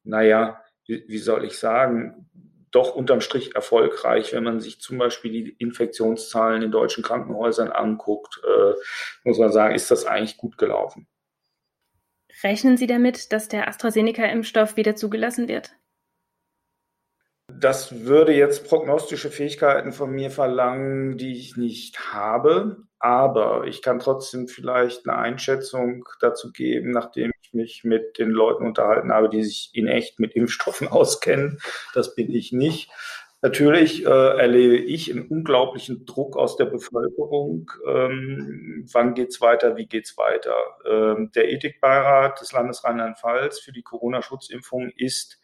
naja, 0.04 0.60
wie, 0.86 1.02
wie 1.08 1.18
soll 1.18 1.46
ich 1.46 1.58
sagen, 1.58 2.28
doch 2.70 2.94
unterm 2.94 3.20
Strich 3.20 3.54
erfolgreich. 3.54 4.32
Wenn 4.32 4.44
man 4.44 4.60
sich 4.60 4.80
zum 4.80 4.98
Beispiel 4.98 5.32
die 5.32 5.50
Infektionszahlen 5.58 6.62
in 6.62 6.70
deutschen 6.70 7.02
Krankenhäusern 7.02 7.70
anguckt, 7.70 8.40
äh, 8.44 8.74
muss 9.24 9.38
man 9.38 9.52
sagen, 9.52 9.74
ist 9.74 9.90
das 9.90 10.06
eigentlich 10.06 10.36
gut 10.36 10.58
gelaufen. 10.58 11.08
Rechnen 12.42 12.76
Sie 12.76 12.86
damit, 12.86 13.32
dass 13.32 13.48
der 13.48 13.68
AstraZeneca-Impfstoff 13.68 14.76
wieder 14.76 14.96
zugelassen 14.96 15.48
wird? 15.48 15.72
Das 17.60 18.06
würde 18.06 18.32
jetzt 18.32 18.66
prognostische 18.66 19.30
Fähigkeiten 19.30 19.92
von 19.92 20.10
mir 20.10 20.30
verlangen, 20.30 21.18
die 21.18 21.38
ich 21.38 21.58
nicht 21.58 22.12
habe. 22.14 22.78
Aber 22.98 23.66
ich 23.66 23.82
kann 23.82 23.98
trotzdem 23.98 24.48
vielleicht 24.48 25.06
eine 25.06 25.18
Einschätzung 25.18 26.06
dazu 26.20 26.52
geben, 26.52 26.90
nachdem 26.90 27.32
ich 27.42 27.52
mich 27.52 27.84
mit 27.84 28.18
den 28.18 28.30
Leuten 28.30 28.64
unterhalten 28.64 29.12
habe, 29.12 29.28
die 29.28 29.42
sich 29.42 29.70
in 29.74 29.88
echt 29.88 30.20
mit 30.20 30.34
Impfstoffen 30.34 30.88
auskennen. 30.88 31.60
Das 31.92 32.14
bin 32.14 32.34
ich 32.34 32.50
nicht. 32.52 32.90
Natürlich 33.42 34.06
äh, 34.06 34.08
erlebe 34.08 34.76
ich 34.76 35.10
einen 35.10 35.26
unglaublichen 35.26 36.06
Druck 36.06 36.36
aus 36.36 36.56
der 36.56 36.66
Bevölkerung. 36.66 37.70
Ähm, 37.86 38.86
wann 38.92 39.14
geht's 39.14 39.40
weiter? 39.42 39.76
Wie 39.76 39.86
geht's 39.86 40.16
weiter? 40.16 40.56
Ähm, 40.86 41.30
der 41.34 41.50
Ethikbeirat 41.50 42.40
des 42.40 42.52
Landes 42.52 42.84
Rheinland-Pfalz 42.84 43.60
für 43.60 43.72
die 43.72 43.82
Corona-Schutzimpfung 43.82 44.90
ist 44.96 45.39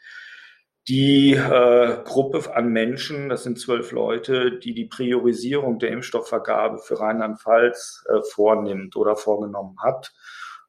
die 0.88 1.33
äh, 1.33 1.99
Gruppe 2.05 2.55
an 2.55 2.69
Menschen, 2.69 3.28
das 3.28 3.43
sind 3.43 3.59
zwölf 3.59 3.90
Leute, 3.90 4.59
die 4.59 4.73
die 4.73 4.85
Priorisierung 4.85 5.78
der 5.78 5.90
Impfstoffvergabe 5.90 6.78
für 6.78 7.00
Rheinland-Pfalz 7.00 8.05
äh, 8.09 8.23
vornimmt 8.31 8.95
oder 8.95 9.16
vorgenommen 9.16 9.76
hat 9.83 10.12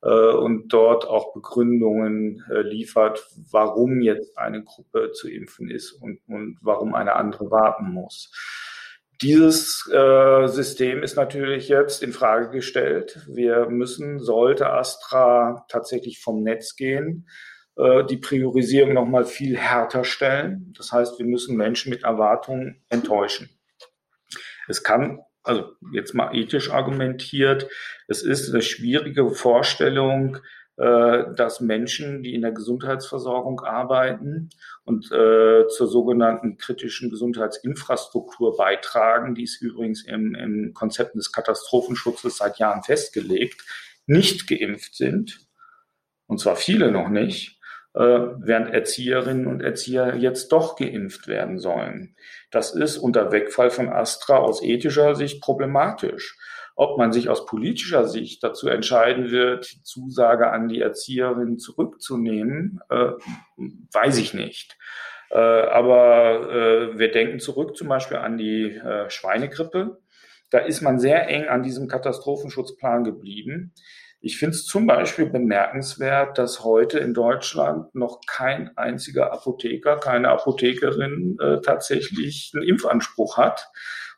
äh, 0.02 0.10
und 0.10 0.70
dort 0.70 1.06
auch 1.06 1.34
Begründungen 1.34 2.44
äh, 2.50 2.62
liefert, 2.62 3.28
warum 3.52 4.02
jetzt 4.02 4.38
eine 4.40 4.64
Gruppe 4.64 5.12
zu 5.12 5.30
impfen 5.30 5.70
ist 5.70 5.92
und, 5.92 6.20
und 6.28 6.58
warum 6.62 6.96
eine 6.96 7.16
andere 7.16 7.52
warten 7.52 7.92
muss. 7.92 8.32
Dieses 9.22 9.90
äh, 9.92 10.48
System 10.48 11.02
ist 11.02 11.16
natürlich 11.16 11.70
jetzt 11.70 12.04
in 12.04 12.14
Frage 12.14 12.50
gestellt. 12.50 13.20
Wir 13.28 13.68
müssen, 13.68 14.20
sollte 14.20 14.72
Astra 14.72 15.66
tatsächlich 15.70 16.22
vom 16.22 16.44
Netz 16.44 16.76
gehen, 16.76 17.28
die 18.10 18.18
Priorisierung 18.18 18.94
nochmal 18.94 19.26
viel 19.26 19.56
härter 19.56 20.04
stellen. 20.04 20.74
Das 20.76 20.92
heißt, 20.92 21.20
wir 21.20 21.28
müssen 21.28 21.56
Menschen 21.58 21.92
mit 21.92 22.04
Erwartungen 22.04 22.84
enttäuschen. 22.90 23.50
Es 24.68 24.84
kann, 24.84 25.20
also 25.44 25.74
jetzt 25.94 26.14
mal 26.14 26.36
ethisch 26.36 26.72
argumentiert, 26.72 27.70
es 28.08 28.24
ist 28.24 28.52
eine 28.52 28.62
schwierige 28.62 29.30
Vorstellung, 29.30 30.40
äh, 30.78 31.34
dass 31.36 31.60
Menschen, 31.60 32.22
die 32.22 32.36
in 32.36 32.44
der 32.44 32.52
Gesundheitsversorgung 32.52 33.62
arbeiten 33.62 34.52
und 34.84 35.12
äh, 35.12 35.68
zur 35.70 35.88
sogenannten 35.88 36.58
kritischen 36.58 37.10
Gesundheitsinfrastruktur 37.10 38.56
beitragen, 38.56 39.34
die 39.34 39.44
ist 39.44 39.60
übrigens 39.60 40.06
im, 40.06 40.36
im 40.36 40.74
Konzept 40.76 41.16
des 41.16 41.32
Katastrophenschutzes 41.32 42.38
seit 42.38 42.60
Jahren 42.60 42.84
festgelegt, 42.84 43.66
nicht 44.06 44.48
geimpft 44.48 44.94
sind. 44.94 45.48
Und 46.28 46.40
zwar 46.40 46.56
viele 46.56 46.92
noch 46.92 47.10
nicht 47.10 47.54
äh, 47.54 47.57
während 47.94 48.74
Erzieherinnen 48.74 49.48
und 49.48 49.62
Erzieher 49.62 50.16
jetzt 50.18 50.52
doch 50.52 50.76
geimpft 50.76 51.28
werden 51.28 51.58
sollen. 51.58 52.16
Das 52.52 52.76
ist 52.76 52.98
unter 52.98 53.32
Wegfall 53.32 53.72
von 53.72 53.90
Astra 53.90 54.38
aus 54.38 54.62
ethischer 54.62 55.16
Sicht 55.16 55.42
problematisch. 55.42 56.38
Ob 56.76 57.00
man 57.00 57.12
sich 57.12 57.28
aus 57.28 57.48
politischer 57.48 58.06
Sicht 58.06 58.44
dazu 58.44 58.68
entscheiden 58.68 59.32
wird, 59.32 59.72
die 59.74 59.82
Zusage 59.82 60.52
an 60.52 60.68
die 60.68 60.80
Erzieherinnen 60.80 61.58
zurückzunehmen, 61.58 62.82
äh, 62.90 63.14
weiß 63.92 64.20
ich 64.20 64.36
nicht. 64.36 64.78
Äh, 65.32 65.38
aber 65.40 66.52
äh, 66.52 67.00
wir 67.00 67.12
denken 67.12 67.40
zurück 67.40 67.76
zum 67.76 67.88
Beispiel 67.88 68.18
an 68.18 68.38
die 68.38 68.76
äh, 68.76 69.10
Schweinegrippe. 69.10 69.98
Da 70.52 70.60
ist 70.60 70.82
man 70.82 71.00
sehr 71.00 71.28
eng 71.28 71.48
an 71.48 71.64
diesem 71.64 71.88
Katastrophenschutzplan 71.88 73.04
geblieben. 73.04 73.74
Ich 74.20 74.38
finde 74.38 74.56
es 74.56 74.66
zum 74.66 74.88
Beispiel 74.88 75.28
bemerkenswert, 75.28 76.38
dass 76.38 76.64
heute 76.64 77.00
in 77.00 77.14
Deutschland 77.14 77.94
noch 77.94 78.22
kein 78.26 78.76
einziger 78.76 79.32
Apotheker, 79.32 79.98
keine 79.98 80.30
Apothekerin 80.30 81.38
äh, 81.40 81.62
tatsächlich 81.62 82.52
einen 82.54 82.64
Impfanspruch 82.64 83.38
hat 83.38 83.72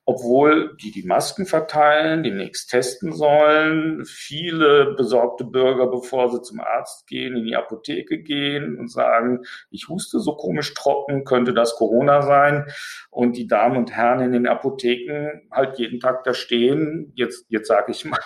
obwohl 0.10 0.76
die 0.82 0.90
die 0.90 1.06
Masken 1.06 1.46
verteilen, 1.46 2.24
demnächst 2.24 2.72
testen 2.72 3.14
sollen, 3.14 4.06
viele 4.06 4.96
besorgte 4.96 5.44
Bürger, 5.44 5.86
bevor 5.86 6.32
sie 6.32 6.42
zum 6.42 6.62
Arzt 6.62 7.06
gehen, 7.06 7.36
in 7.36 7.46
die 7.46 7.56
Apotheke 7.56 8.18
gehen 8.18 8.76
und 8.80 8.92
sagen, 8.92 9.44
ich 9.70 9.88
huste 9.88 10.20
so 10.20 10.36
komisch 10.36 10.74
trocken, 10.74 11.26
könnte 11.26 11.54
das 11.54 11.76
Corona 11.76 12.24
sein? 12.24 12.66
Und 13.12 13.38
die 13.38 13.46
Damen 13.46 13.78
und 13.78 13.92
Herren 13.92 14.22
in 14.22 14.32
den 14.32 14.48
Apotheken 14.48 15.48
halt 15.52 15.78
jeden 15.78 16.00
Tag 16.00 16.24
da 16.24 16.34
stehen, 16.34 17.12
jetzt, 17.14 17.46
jetzt 17.50 17.68
sage 17.68 17.92
ich 17.92 18.04
mal, 18.04 18.18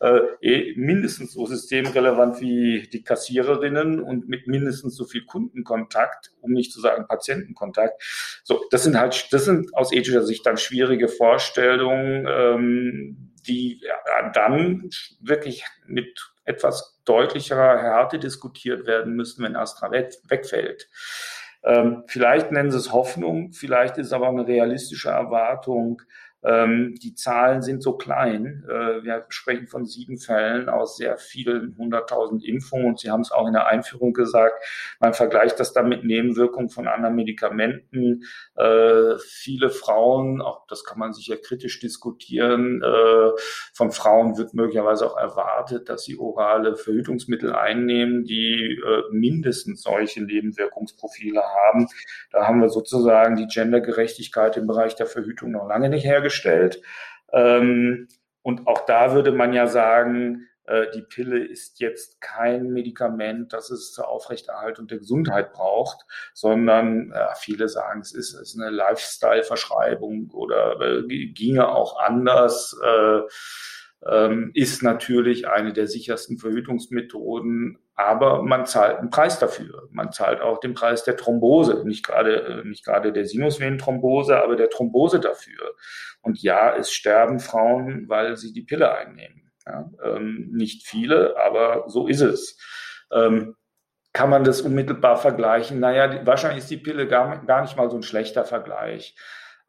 äh, 0.00 0.20
eh 0.40 0.74
mindestens 0.76 1.32
so 1.32 1.46
systemrelevant 1.46 2.40
wie 2.40 2.88
die 2.92 3.02
Kassiererinnen 3.02 4.00
und 4.00 4.28
mit 4.28 4.46
mindestens 4.46 4.96
so 4.96 5.04
viel 5.04 5.24
Kundenkontakt, 5.24 6.32
um 6.40 6.52
nicht 6.52 6.72
zu 6.72 6.80
sagen 6.80 7.06
Patientenkontakt. 7.08 8.02
So, 8.44 8.64
das 8.70 8.84
sind 8.84 8.98
halt, 8.98 9.32
das 9.32 9.44
sind 9.44 9.74
aus 9.74 9.92
ethischer 9.92 10.22
Sicht 10.22 10.44
dann 10.46 10.56
schwierige 10.56 11.08
Vorstellungen, 11.08 12.26
ähm, 12.28 13.32
die 13.46 13.80
ja, 13.82 14.30
dann 14.32 14.90
wirklich 15.20 15.64
mit 15.86 16.32
etwas 16.44 17.00
deutlicherer 17.04 17.80
Härte 17.80 18.18
diskutiert 18.18 18.86
werden 18.86 19.14
müssen, 19.14 19.44
wenn 19.44 19.56
Astra 19.56 19.90
wegfällt. 19.90 20.88
Ähm, 21.64 22.04
vielleicht 22.06 22.52
nennen 22.52 22.70
Sie 22.70 22.78
es 22.78 22.92
Hoffnung, 22.92 23.52
vielleicht 23.52 23.98
ist 23.98 24.12
aber 24.12 24.28
eine 24.28 24.46
realistische 24.46 25.10
Erwartung, 25.10 26.02
ähm, 26.46 26.94
die 27.02 27.14
Zahlen 27.14 27.62
sind 27.62 27.82
so 27.82 27.96
klein. 27.96 28.64
Äh, 28.68 29.02
wir 29.02 29.24
sprechen 29.28 29.66
von 29.66 29.84
sieben 29.84 30.18
Fällen 30.18 30.68
aus 30.68 30.96
sehr 30.96 31.16
vielen 31.18 31.74
hunderttausend 31.76 32.44
Impfungen 32.44 32.86
und 32.86 33.00
Sie 33.00 33.10
haben 33.10 33.22
es 33.22 33.32
auch 33.32 33.46
in 33.46 33.52
der 33.52 33.66
Einführung 33.66 34.12
gesagt. 34.12 34.54
Man 35.00 35.12
vergleicht 35.12 35.58
das 35.58 35.72
dann 35.72 35.88
mit 35.88 36.04
Nebenwirkungen 36.04 36.68
von 36.68 36.86
anderen 36.86 37.16
Medikamenten. 37.16 38.24
Äh, 38.54 39.16
viele 39.18 39.70
Frauen, 39.70 40.40
auch 40.40 40.66
das 40.68 40.84
kann 40.84 40.98
man 40.98 41.12
sicher 41.12 41.36
kritisch 41.36 41.80
diskutieren, 41.80 42.82
äh, 42.82 43.30
von 43.72 43.90
Frauen 43.90 44.38
wird 44.38 44.54
möglicherweise 44.54 45.06
auch 45.06 45.16
erwartet, 45.16 45.88
dass 45.88 46.04
sie 46.04 46.18
orale 46.18 46.76
Verhütungsmittel 46.76 47.54
einnehmen, 47.54 48.24
die 48.24 48.78
äh, 48.84 49.02
mindestens 49.10 49.82
solche 49.82 50.22
Nebenwirkungsprofile 50.22 51.42
haben. 51.42 51.88
Da 52.30 52.46
haben 52.46 52.60
wir 52.60 52.68
sozusagen 52.68 53.36
die 53.36 53.46
Gendergerechtigkeit 53.46 54.56
im 54.56 54.66
Bereich 54.66 54.94
der 54.94 55.06
Verhütung 55.06 55.50
noch 55.50 55.66
lange 55.66 55.88
nicht 55.88 56.04
hergestellt 56.04 56.35
hergestellt. 56.36 56.82
Ähm, 57.32 58.08
und 58.42 58.66
auch 58.66 58.86
da 58.86 59.14
würde 59.14 59.32
man 59.32 59.52
ja 59.52 59.66
sagen, 59.66 60.46
äh, 60.66 60.86
die 60.94 61.02
Pille 61.02 61.44
ist 61.44 61.80
jetzt 61.80 62.20
kein 62.20 62.70
Medikament, 62.72 63.52
das 63.52 63.70
es 63.70 63.92
zur 63.92 64.08
Aufrechterhaltung 64.08 64.86
der 64.86 64.98
Gesundheit 64.98 65.52
braucht, 65.52 66.06
sondern 66.32 67.12
äh, 67.12 67.34
viele 67.38 67.68
sagen, 67.68 68.00
es 68.00 68.12
ist, 68.12 68.34
es 68.34 68.54
ist 68.54 68.60
eine 68.60 68.70
Lifestyle-Verschreibung 68.70 70.30
oder 70.32 70.80
äh, 70.80 71.26
ginge 71.28 71.68
auch 71.68 71.98
anders. 71.98 72.76
Äh, 72.84 73.20
ähm, 74.08 74.50
ist 74.54 74.82
natürlich 74.82 75.48
eine 75.48 75.72
der 75.72 75.88
sichersten 75.88 76.38
Verhütungsmethoden, 76.38 77.78
aber 77.96 78.42
man 78.42 78.66
zahlt 78.66 78.98
einen 78.98 79.10
Preis 79.10 79.38
dafür. 79.38 79.88
Man 79.90 80.12
zahlt 80.12 80.42
auch 80.42 80.60
den 80.60 80.74
Preis 80.74 81.02
der 81.04 81.16
Thrombose, 81.16 81.82
nicht 81.86 82.06
gerade, 82.06 82.42
äh, 82.42 82.68
nicht 82.68 82.84
gerade 82.84 83.10
der 83.12 83.24
Sinusvenenthrombose, 83.24 84.40
aber 84.40 84.54
der 84.54 84.68
Thrombose 84.68 85.18
dafür. 85.18 85.74
Und 86.20 86.42
ja, 86.42 86.76
es 86.76 86.92
sterben 86.92 87.40
Frauen, 87.40 88.08
weil 88.08 88.36
sie 88.36 88.52
die 88.52 88.62
Pille 88.62 88.94
einnehmen. 88.94 89.50
Ja, 89.66 89.90
ähm, 90.04 90.50
nicht 90.52 90.86
viele, 90.86 91.36
aber 91.38 91.84
so 91.88 92.06
ist 92.06 92.20
es. 92.20 92.58
Ähm, 93.10 93.56
kann 94.12 94.30
man 94.30 94.44
das 94.44 94.60
unmittelbar 94.60 95.16
vergleichen? 95.16 95.80
Naja, 95.80 96.24
wahrscheinlich 96.24 96.64
ist 96.64 96.70
die 96.70 96.76
Pille 96.76 97.08
gar, 97.08 97.44
gar 97.46 97.62
nicht 97.62 97.76
mal 97.76 97.90
so 97.90 97.96
ein 97.96 98.02
schlechter 98.02 98.44
Vergleich. 98.44 99.16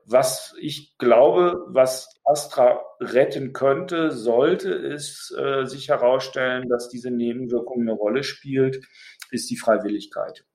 Was 0.09 0.55
ich 0.57 0.97
glaube, 0.97 1.65
was 1.67 2.07
Astra 2.23 2.81
retten 3.01 3.51
könnte, 3.51 4.11
sollte 4.11 4.73
es 4.73 5.35
äh, 5.37 5.65
sich 5.65 5.89
herausstellen, 5.89 6.69
dass 6.69 6.87
diese 6.87 7.11
Nebenwirkung 7.11 7.81
eine 7.81 7.91
Rolle 7.91 8.23
spielt, 8.23 8.85
ist 9.31 9.49
die 9.49 9.57
Freiwilligkeit. 9.57 10.45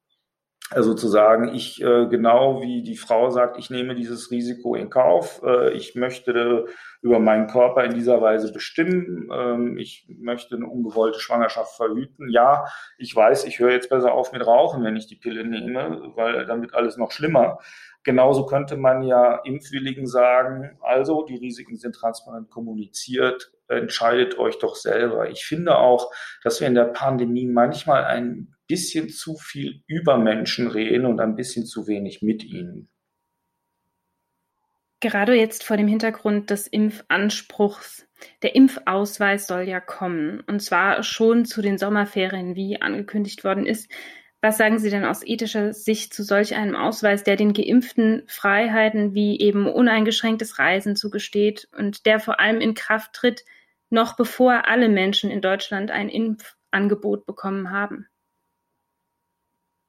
Also 0.74 0.94
zu 0.94 1.08
sagen, 1.08 1.54
ich 1.54 1.82
äh, 1.82 2.06
genau 2.06 2.62
wie 2.62 2.82
die 2.82 2.96
Frau 2.96 3.30
sagt, 3.30 3.58
ich 3.58 3.68
nehme 3.68 3.94
dieses 3.94 4.30
Risiko 4.30 4.74
in 4.74 4.88
Kauf, 4.88 5.42
äh, 5.44 5.72
ich 5.72 5.94
möchte 5.94 6.66
über 7.02 7.18
meinen 7.18 7.46
Körper 7.46 7.84
in 7.84 7.94
dieser 7.94 8.22
Weise 8.22 8.52
bestimmen, 8.52 9.28
ähm, 9.32 9.76
ich 9.76 10.06
möchte 10.08 10.56
eine 10.56 10.66
ungewollte 10.66 11.20
Schwangerschaft 11.20 11.76
verhüten. 11.76 12.30
Ja, 12.30 12.66
ich 12.96 13.14
weiß, 13.14 13.44
ich 13.44 13.58
höre 13.58 13.72
jetzt 13.72 13.90
besser 13.90 14.14
auf 14.14 14.32
mit 14.32 14.46
Rauchen, 14.46 14.82
wenn 14.82 14.96
ich 14.96 15.06
die 15.06 15.16
Pille 15.16 15.44
nehme, 15.44 16.12
weil 16.14 16.46
dann 16.46 16.62
wird 16.62 16.74
alles 16.74 16.96
noch 16.96 17.12
schlimmer. 17.12 17.58
Genauso 18.04 18.46
könnte 18.46 18.76
man 18.76 19.02
ja 19.02 19.36
Impfwilligen 19.44 20.06
sagen, 20.06 20.78
also 20.80 21.24
die 21.24 21.36
Risiken 21.36 21.76
sind 21.76 21.94
transparent 21.94 22.50
kommuniziert, 22.50 23.52
entscheidet 23.68 24.38
euch 24.38 24.58
doch 24.58 24.74
selber. 24.74 25.28
Ich 25.28 25.44
finde 25.44 25.76
auch, 25.78 26.10
dass 26.42 26.60
wir 26.60 26.66
in 26.66 26.74
der 26.74 26.86
Pandemie 26.86 27.46
manchmal 27.46 28.04
ein 28.04 28.54
bisschen 28.72 29.10
zu 29.10 29.36
viel 29.36 29.82
über 29.86 30.16
Menschen 30.16 30.66
reden 30.66 31.04
und 31.04 31.20
ein 31.20 31.36
bisschen 31.36 31.66
zu 31.66 31.86
wenig 31.88 32.22
mit 32.22 32.42
ihnen. 32.42 32.88
Gerade 35.00 35.34
jetzt 35.34 35.62
vor 35.62 35.76
dem 35.76 35.88
Hintergrund 35.88 36.48
des 36.48 36.68
Impfanspruchs. 36.68 38.08
Der 38.40 38.54
Impfausweis 38.54 39.46
soll 39.46 39.68
ja 39.68 39.78
kommen, 39.78 40.40
und 40.46 40.62
zwar 40.62 41.02
schon 41.02 41.44
zu 41.44 41.60
den 41.60 41.76
Sommerferien, 41.76 42.56
wie 42.56 42.80
angekündigt 42.80 43.44
worden 43.44 43.66
ist. 43.66 43.90
Was 44.40 44.56
sagen 44.56 44.78
Sie 44.78 44.88
denn 44.88 45.04
aus 45.04 45.22
ethischer 45.22 45.74
Sicht 45.74 46.14
zu 46.14 46.22
solch 46.22 46.54
einem 46.54 46.74
Ausweis, 46.74 47.24
der 47.24 47.36
den 47.36 47.52
Geimpften 47.52 48.22
Freiheiten 48.26 49.12
wie 49.12 49.38
eben 49.38 49.66
uneingeschränktes 49.66 50.58
Reisen 50.58 50.96
zugesteht 50.96 51.68
und 51.76 52.06
der 52.06 52.20
vor 52.20 52.40
allem 52.40 52.62
in 52.62 52.72
Kraft 52.72 53.12
tritt, 53.12 53.44
noch 53.90 54.16
bevor 54.16 54.66
alle 54.66 54.88
Menschen 54.88 55.30
in 55.30 55.42
Deutschland 55.42 55.90
ein 55.90 56.08
Impfangebot 56.08 57.26
bekommen 57.26 57.70
haben? 57.70 58.06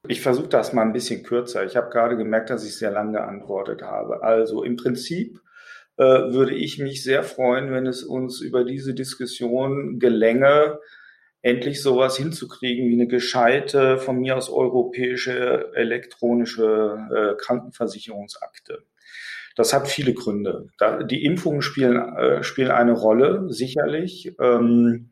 Ich 0.07 0.21
versuche 0.21 0.49
das 0.49 0.73
mal 0.73 0.81
ein 0.81 0.91
bisschen 0.91 1.23
kürzer. 1.23 1.63
Ich 1.63 1.77
habe 1.77 1.89
gerade 1.89 2.17
gemerkt, 2.17 2.49
dass 2.49 2.65
ich 2.65 2.75
sehr 2.77 2.91
lang 2.91 3.13
geantwortet 3.13 3.83
habe. 3.83 4.21
Also 4.21 4.63
im 4.63 4.75
Prinzip 4.75 5.39
äh, 5.95 6.03
würde 6.03 6.53
ich 6.53 6.77
mich 6.77 7.03
sehr 7.03 7.23
freuen, 7.23 7.71
wenn 7.71 7.87
es 7.87 8.03
uns 8.03 8.41
über 8.41 8.65
diese 8.65 8.93
Diskussion 8.93 9.99
gelänge, 9.99 10.79
endlich 11.41 11.81
sowas 11.81 12.17
hinzukriegen 12.17 12.89
wie 12.89 12.93
eine 12.93 13.07
gescheite, 13.07 13.97
von 13.97 14.19
mir 14.19 14.35
aus 14.35 14.49
europäische 14.49 15.71
elektronische 15.73 16.97
äh, 17.09 17.41
Krankenversicherungsakte. 17.41 18.83
Das 19.55 19.73
hat 19.73 19.87
viele 19.87 20.13
Gründe. 20.13 20.67
Da, 20.79 21.03
die 21.03 21.23
Impfungen 21.23 21.61
spielen, 21.61 21.97
äh, 22.17 22.43
spielen 22.43 22.71
eine 22.71 22.93
Rolle, 22.93 23.45
sicherlich. 23.49 24.35
Ähm, 24.37 25.11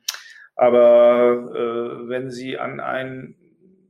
aber 0.55 1.51
äh, 1.55 2.09
wenn 2.09 2.29
Sie 2.29 2.57
an 2.57 2.81
einen 2.81 3.35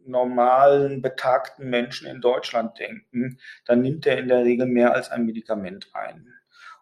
normalen, 0.06 1.02
betagten 1.02 1.70
Menschen 1.70 2.08
in 2.08 2.22
Deutschland 2.22 2.80
denken, 2.80 3.40
dann 3.66 3.82
nimmt 3.82 4.06
er 4.06 4.18
in 4.18 4.28
der 4.28 4.44
Regel 4.44 4.66
mehr 4.66 4.94
als 4.94 5.10
ein 5.10 5.26
Medikament 5.26 5.90
ein. 5.94 6.28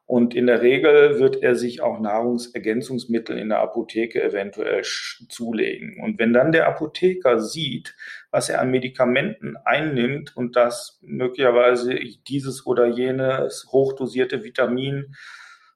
Und 0.09 0.33
in 0.33 0.47
der 0.47 0.63
Regel 0.63 1.19
wird 1.19 1.43
er 1.43 1.53
sich 1.53 1.81
auch 1.81 1.99
Nahrungsergänzungsmittel 1.99 3.37
in 3.37 3.49
der 3.49 3.59
Apotheke 3.59 4.23
eventuell 4.23 4.81
zulegen. 4.83 5.99
Und 6.01 6.17
wenn 6.17 6.33
dann 6.33 6.51
der 6.51 6.67
Apotheker 6.67 7.39
sieht, 7.39 7.95
was 8.31 8.49
er 8.49 8.59
an 8.59 8.71
Medikamenten 8.71 9.55
einnimmt 9.65 10.35
und 10.35 10.55
dass 10.55 10.97
möglicherweise 11.03 11.93
dieses 12.27 12.65
oder 12.65 12.87
jenes 12.87 13.67
hochdosierte 13.71 14.43
Vitamin 14.43 15.13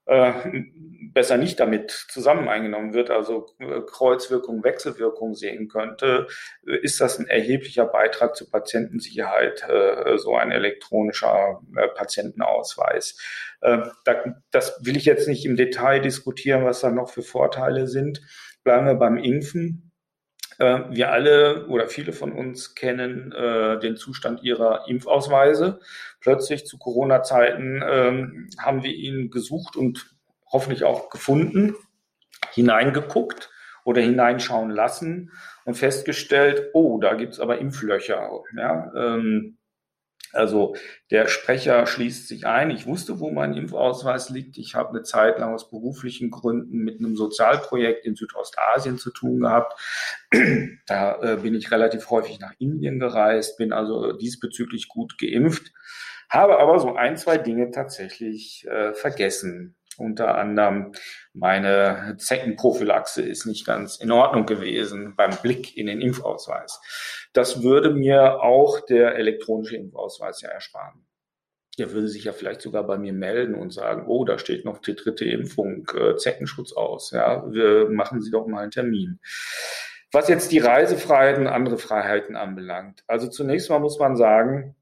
besser 0.05 1.37
nicht 1.37 1.59
damit 1.59 1.91
zusammen 1.91 2.47
eingenommen 2.49 2.93
wird, 2.93 3.09
also 3.09 3.45
äh, 3.59 3.81
Kreuzwirkung, 3.85 4.63
Wechselwirkung 4.63 5.33
sehen 5.35 5.67
könnte, 5.69 6.27
äh, 6.67 6.77
ist 6.77 6.99
das 6.99 7.19
ein 7.19 7.27
erheblicher 7.27 7.85
Beitrag 7.85 8.35
zur 8.35 8.49
Patientensicherheit, 8.49 9.65
so 10.17 10.35
ein 10.35 10.51
elektronischer 10.51 11.61
Patientenausweis. 11.95 13.17
Das 14.51 14.79
will 14.83 14.97
ich 14.97 15.05
jetzt 15.05 15.27
nicht 15.27 15.45
im 15.45 15.55
Detail 15.55 16.01
diskutieren, 16.01 16.65
was 16.65 16.81
da 16.81 16.89
noch 16.89 17.09
für 17.09 17.21
Vorteile 17.21 17.87
sind. 17.87 18.21
Bleiben 18.63 18.85
wir 18.85 18.95
beim 18.95 19.17
Impfen. 19.17 19.82
Wir 20.89 21.11
alle 21.11 21.67
oder 21.67 21.87
viele 21.87 22.13
von 22.13 22.31
uns 22.31 22.75
kennen 22.75 23.31
äh, 23.31 23.79
den 23.79 23.95
Zustand 23.97 24.43
ihrer 24.43 24.87
Impfausweise. 24.87 25.79
Plötzlich 26.19 26.65
zu 26.65 26.77
Corona-Zeiten 26.77 27.83
ähm, 27.87 28.49
haben 28.57 28.83
wir 28.83 28.93
ihn 28.93 29.29
gesucht 29.29 29.75
und 29.75 30.15
hoffentlich 30.51 30.83
auch 30.83 31.09
gefunden, 31.09 31.75
hineingeguckt 32.51 33.49
oder 33.83 34.01
hineinschauen 34.01 34.69
lassen 34.69 35.31
und 35.65 35.75
festgestellt, 35.75 36.69
oh, 36.73 36.99
da 36.99 37.15
gibt's 37.15 37.39
aber 37.39 37.57
Impflöcher. 37.57 38.41
Ja, 38.55 38.91
ähm, 38.95 39.57
also 40.33 40.75
der 41.11 41.27
Sprecher 41.27 41.85
schließt 41.85 42.27
sich 42.27 42.45
ein. 42.47 42.71
Ich 42.71 42.87
wusste, 42.87 43.19
wo 43.19 43.31
mein 43.31 43.53
Impfausweis 43.53 44.29
liegt. 44.29 44.57
Ich 44.57 44.75
habe 44.75 44.89
eine 44.89 45.03
Zeit 45.03 45.39
lang 45.39 45.53
aus 45.53 45.69
beruflichen 45.69 46.31
Gründen 46.31 46.79
mit 46.79 46.99
einem 46.99 47.15
Sozialprojekt 47.15 48.05
in 48.05 48.15
Südostasien 48.15 48.97
zu 48.97 49.11
tun 49.11 49.39
gehabt. 49.39 49.79
Da 50.85 51.21
äh, 51.21 51.37
bin 51.37 51.53
ich 51.53 51.71
relativ 51.71 52.09
häufig 52.09 52.39
nach 52.39 52.53
Indien 52.59 52.99
gereist, 52.99 53.57
bin 53.57 53.71
also 53.71 54.11
diesbezüglich 54.11 54.89
gut 54.89 55.17
geimpft, 55.17 55.71
habe 56.29 56.59
aber 56.59 56.79
so 56.79 56.95
ein, 56.95 57.15
zwei 57.15 57.37
Dinge 57.37 57.71
tatsächlich 57.71 58.67
äh, 58.67 58.93
vergessen. 58.93 59.75
Unter 59.97 60.35
anderem 60.35 60.91
meine 61.33 62.15
Zeckenprophylaxe 62.17 63.21
ist 63.21 63.45
nicht 63.45 63.65
ganz 63.65 63.97
in 63.97 64.11
Ordnung 64.11 64.45
gewesen 64.45 65.15
beim 65.15 65.35
Blick 65.41 65.77
in 65.77 65.87
den 65.87 66.01
Impfausweis. 66.01 66.81
Das 67.33 67.63
würde 67.63 67.91
mir 67.91 68.41
auch 68.41 68.79
der 68.81 69.15
elektronische 69.15 69.77
Impfausweis 69.77 70.41
ja 70.41 70.49
ersparen. 70.49 71.05
Der 71.79 71.91
würde 71.91 72.07
sich 72.07 72.25
ja 72.25 72.33
vielleicht 72.33 72.61
sogar 72.61 72.83
bei 72.83 72.97
mir 72.97 73.13
melden 73.13 73.55
und 73.55 73.73
sagen, 73.73 74.05
oh, 74.07 74.25
da 74.25 74.37
steht 74.37 74.63
noch 74.63 74.77
die 74.77 74.95
dritte 74.95 75.25
Impfung, 75.25 75.87
äh, 75.95 76.15
Zeckenschutz 76.17 76.73
aus. 76.73 77.11
Ja, 77.11 77.51
wir 77.51 77.89
machen 77.89 78.21
Sie 78.21 78.29
doch 78.29 78.45
mal 78.45 78.61
einen 78.61 78.71
Termin. 78.71 79.19
Was 80.11 80.27
jetzt 80.27 80.51
die 80.51 80.59
Reisefreiheiten, 80.59 81.47
andere 81.47 81.79
Freiheiten 81.79 82.35
anbelangt. 82.35 83.03
Also 83.07 83.27
zunächst 83.27 83.71
mal 83.71 83.79
muss 83.79 83.97
man 83.97 84.15
sagen, 84.15 84.75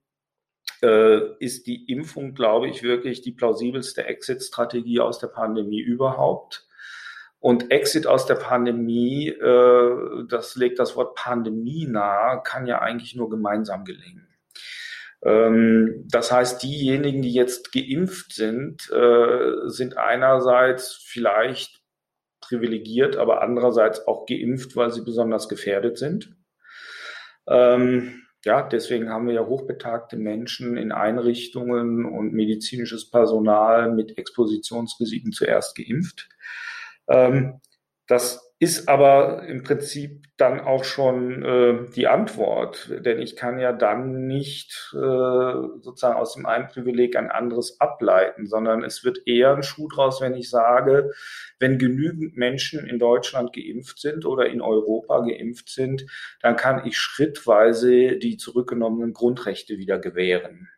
ist 0.81 1.67
die 1.67 1.85
Impfung, 1.91 2.33
glaube 2.33 2.67
ich, 2.67 2.81
wirklich 2.81 3.21
die 3.21 3.33
plausibelste 3.33 4.05
Exit-Strategie 4.05 4.99
aus 4.99 5.19
der 5.19 5.27
Pandemie 5.27 5.79
überhaupt. 5.79 6.67
Und 7.41 7.71
Exit 7.71 8.05
aus 8.05 8.27
der 8.27 8.35
Pandemie, 8.35 9.29
äh, 9.29 10.25
das 10.29 10.55
legt 10.55 10.77
das 10.77 10.95
Wort 10.95 11.15
Pandemie 11.15 11.87
nahe, 11.87 12.41
kann 12.43 12.67
ja 12.67 12.79
eigentlich 12.79 13.15
nur 13.15 13.31
gemeinsam 13.31 13.83
gelingen. 13.83 14.27
Ähm, 15.23 16.05
das 16.07 16.31
heißt, 16.31 16.61
diejenigen, 16.61 17.23
die 17.23 17.33
jetzt 17.33 17.71
geimpft 17.71 18.33
sind, 18.33 18.91
äh, 18.91 19.69
sind 19.69 19.97
einerseits 19.97 20.93
vielleicht 21.03 21.81
privilegiert, 22.41 23.17
aber 23.17 23.41
andererseits 23.41 24.07
auch 24.07 24.27
geimpft, 24.27 24.75
weil 24.75 24.91
sie 24.91 25.03
besonders 25.03 25.49
gefährdet 25.49 25.97
sind. 25.97 26.35
Ähm, 27.47 28.21
ja, 28.43 28.63
deswegen 28.63 29.09
haben 29.09 29.27
wir 29.27 29.35
ja 29.35 29.45
hochbetagte 29.45 30.17
Menschen 30.17 30.77
in 30.77 30.91
Einrichtungen 30.91 32.05
und 32.05 32.33
medizinisches 32.33 33.09
Personal 33.09 33.91
mit 33.91 34.17
Expositionsrisiken 34.17 35.31
zuerst 35.31 35.75
geimpft. 35.75 36.29
Ähm, 37.07 37.61
das 38.07 38.50
ist 38.61 38.89
aber 38.89 39.47
im 39.47 39.63
Prinzip 39.63 40.27
dann 40.37 40.59
auch 40.59 40.83
schon 40.83 41.43
äh, 41.43 41.89
die 41.95 42.05
Antwort, 42.05 42.91
denn 43.03 43.19
ich 43.19 43.35
kann 43.35 43.57
ja 43.57 43.73
dann 43.73 44.27
nicht 44.27 44.93
äh, 44.93 44.99
sozusagen 44.99 46.15
aus 46.15 46.35
dem 46.35 46.45
einen 46.45 46.67
Privileg 46.67 47.15
ein 47.15 47.31
anderes 47.31 47.81
ableiten, 47.81 48.45
sondern 48.45 48.83
es 48.83 49.03
wird 49.03 49.25
eher 49.25 49.55
ein 49.55 49.63
Schuh 49.63 49.87
draus, 49.87 50.21
wenn 50.21 50.35
ich 50.35 50.51
sage, 50.51 51.09
wenn 51.57 51.79
genügend 51.79 52.37
Menschen 52.37 52.85
in 52.85 52.99
Deutschland 52.99 53.51
geimpft 53.51 53.99
sind 53.99 54.27
oder 54.27 54.45
in 54.45 54.61
Europa 54.61 55.21
geimpft 55.21 55.69
sind, 55.69 56.05
dann 56.43 56.55
kann 56.55 56.85
ich 56.85 56.99
schrittweise 56.99 58.17
die 58.17 58.37
zurückgenommenen 58.37 59.13
Grundrechte 59.13 59.79
wieder 59.79 59.97
gewähren. 59.97 60.69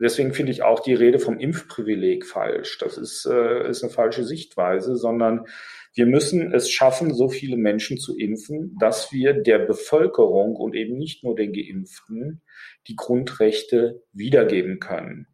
Deswegen 0.00 0.32
finde 0.32 0.52
ich 0.52 0.62
auch 0.62 0.80
die 0.80 0.94
Rede 0.94 1.18
vom 1.18 1.38
Impfprivileg 1.38 2.26
falsch. 2.26 2.78
Das 2.78 2.96
ist, 2.96 3.26
äh, 3.26 3.68
ist 3.68 3.84
eine 3.84 3.92
falsche 3.92 4.24
Sichtweise, 4.24 4.96
sondern 4.96 5.46
wir 5.94 6.06
müssen 6.06 6.52
es 6.52 6.70
schaffen, 6.70 7.14
so 7.14 7.28
viele 7.28 7.56
Menschen 7.56 7.98
zu 7.98 8.16
impfen, 8.16 8.76
dass 8.80 9.12
wir 9.12 9.32
der 9.32 9.60
Bevölkerung 9.60 10.56
und 10.56 10.74
eben 10.74 10.98
nicht 10.98 11.22
nur 11.22 11.36
den 11.36 11.52
Geimpften 11.52 12.42
die 12.88 12.96
Grundrechte 12.96 14.02
wiedergeben 14.12 14.80
können. 14.80 15.28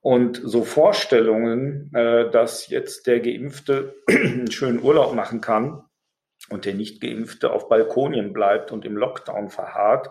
Und 0.00 0.38
so 0.44 0.64
Vorstellungen, 0.64 1.90
äh, 1.94 2.30
dass 2.30 2.68
jetzt 2.68 3.06
der 3.06 3.20
Geimpfte 3.20 3.94
einen 4.06 4.50
schönen 4.50 4.82
Urlaub 4.82 5.14
machen 5.14 5.40
kann 5.40 5.82
und 6.50 6.66
der 6.66 6.74
Nicht-Geimpfte 6.74 7.50
auf 7.50 7.70
Balkonien 7.70 8.34
bleibt 8.34 8.70
und 8.70 8.84
im 8.84 8.98
Lockdown 8.98 9.48
verharrt, 9.48 10.10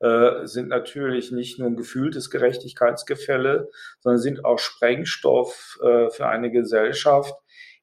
äh, 0.00 0.46
sind 0.46 0.68
natürlich 0.68 1.32
nicht 1.32 1.58
nur 1.58 1.68
ein 1.68 1.76
gefühltes 1.76 2.28
Gerechtigkeitsgefälle, 2.28 3.70
sondern 4.00 4.20
sind 4.20 4.44
auch 4.44 4.58
Sprengstoff 4.58 5.78
äh, 5.82 6.10
für 6.10 6.26
eine 6.26 6.50
Gesellschaft, 6.50 7.34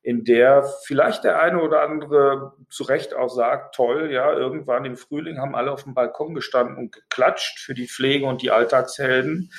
in 0.07 0.23
der 0.23 0.63
vielleicht 0.85 1.25
der 1.25 1.41
eine 1.41 1.61
oder 1.61 1.81
andere 1.81 2.53
zu 2.69 2.83
Recht 2.83 3.13
auch 3.13 3.27
sagt, 3.27 3.75
toll, 3.75 4.09
ja, 4.09 4.31
irgendwann 4.31 4.85
im 4.85 4.95
Frühling 4.95 5.37
haben 5.37 5.53
alle 5.53 5.69
auf 5.69 5.83
dem 5.83 5.95
Balkon 5.95 6.33
gestanden 6.33 6.77
und 6.77 6.93
geklatscht 6.93 7.59
für 7.59 7.73
die 7.73 7.89
Pflege 7.89 8.25
und 8.25 8.41
die 8.41 8.49
Alltagshelden. 8.49 9.51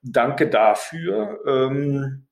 Danke 0.00 0.48
dafür. 0.48 1.40
Ähm, 1.48 2.28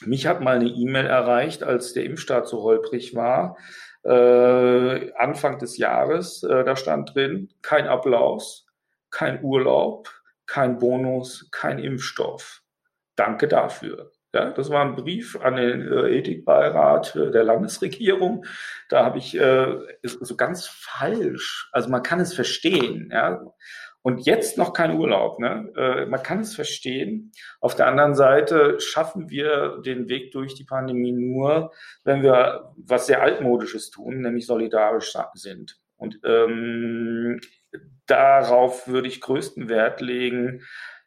mich 0.00 0.26
hat 0.26 0.40
mal 0.40 0.56
eine 0.56 0.66
E-Mail 0.66 1.06
erreicht, 1.06 1.62
als 1.62 1.92
der 1.92 2.02
Impfstart 2.02 2.48
so 2.48 2.62
holprig 2.62 3.14
war, 3.14 3.56
äh, 4.02 5.12
Anfang 5.12 5.60
des 5.60 5.78
Jahres. 5.78 6.42
Äh, 6.42 6.64
da 6.64 6.74
stand 6.74 7.14
drin, 7.14 7.50
kein 7.62 7.86
Applaus, 7.86 8.66
kein 9.10 9.44
Urlaub, 9.44 10.10
kein 10.46 10.80
Bonus, 10.80 11.48
kein 11.52 11.78
Impfstoff. 11.78 12.62
Danke 13.14 13.46
dafür. 13.46 14.10
Ja, 14.36 14.50
das 14.50 14.68
war 14.68 14.84
ein 14.84 14.96
Brief 14.96 15.40
an 15.40 15.56
den 15.56 15.80
äh, 15.90 16.18
Ethikbeirat 16.18 17.16
äh, 17.16 17.30
der 17.30 17.42
Landesregierung. 17.42 18.44
Da 18.90 19.02
habe 19.02 19.16
ich 19.16 19.34
äh, 19.34 19.78
so 20.02 20.36
ganz 20.36 20.66
falsch, 20.66 21.70
also 21.72 21.88
man 21.88 22.02
kann 22.02 22.20
es 22.20 22.34
verstehen, 22.34 23.08
ja. 23.10 23.40
Und 24.02 24.26
jetzt 24.26 24.58
noch 24.58 24.74
kein 24.74 24.94
Urlaub. 24.96 25.40
Ne? 25.40 25.72
Äh, 25.74 26.06
man 26.06 26.22
kann 26.22 26.40
es 26.40 26.54
verstehen. 26.54 27.32
Auf 27.60 27.74
der 27.74 27.86
anderen 27.86 28.14
Seite 28.14 28.78
schaffen 28.78 29.30
wir 29.30 29.80
den 29.84 30.08
Weg 30.10 30.32
durch 30.32 30.54
die 30.54 30.64
Pandemie 30.64 31.12
nur, 31.12 31.72
wenn 32.04 32.22
wir 32.22 32.74
was 32.76 33.06
sehr 33.06 33.22
altmodisches 33.22 33.90
tun, 33.90 34.20
nämlich 34.20 34.46
solidarisch 34.46 35.16
sind. 35.32 35.78
Und 35.96 36.20
ähm, 36.24 37.40
darauf 38.06 38.86
würde 38.86 39.08
ich 39.08 39.22
größten 39.22 39.68
Wert 39.68 40.00
legen. 40.02 40.62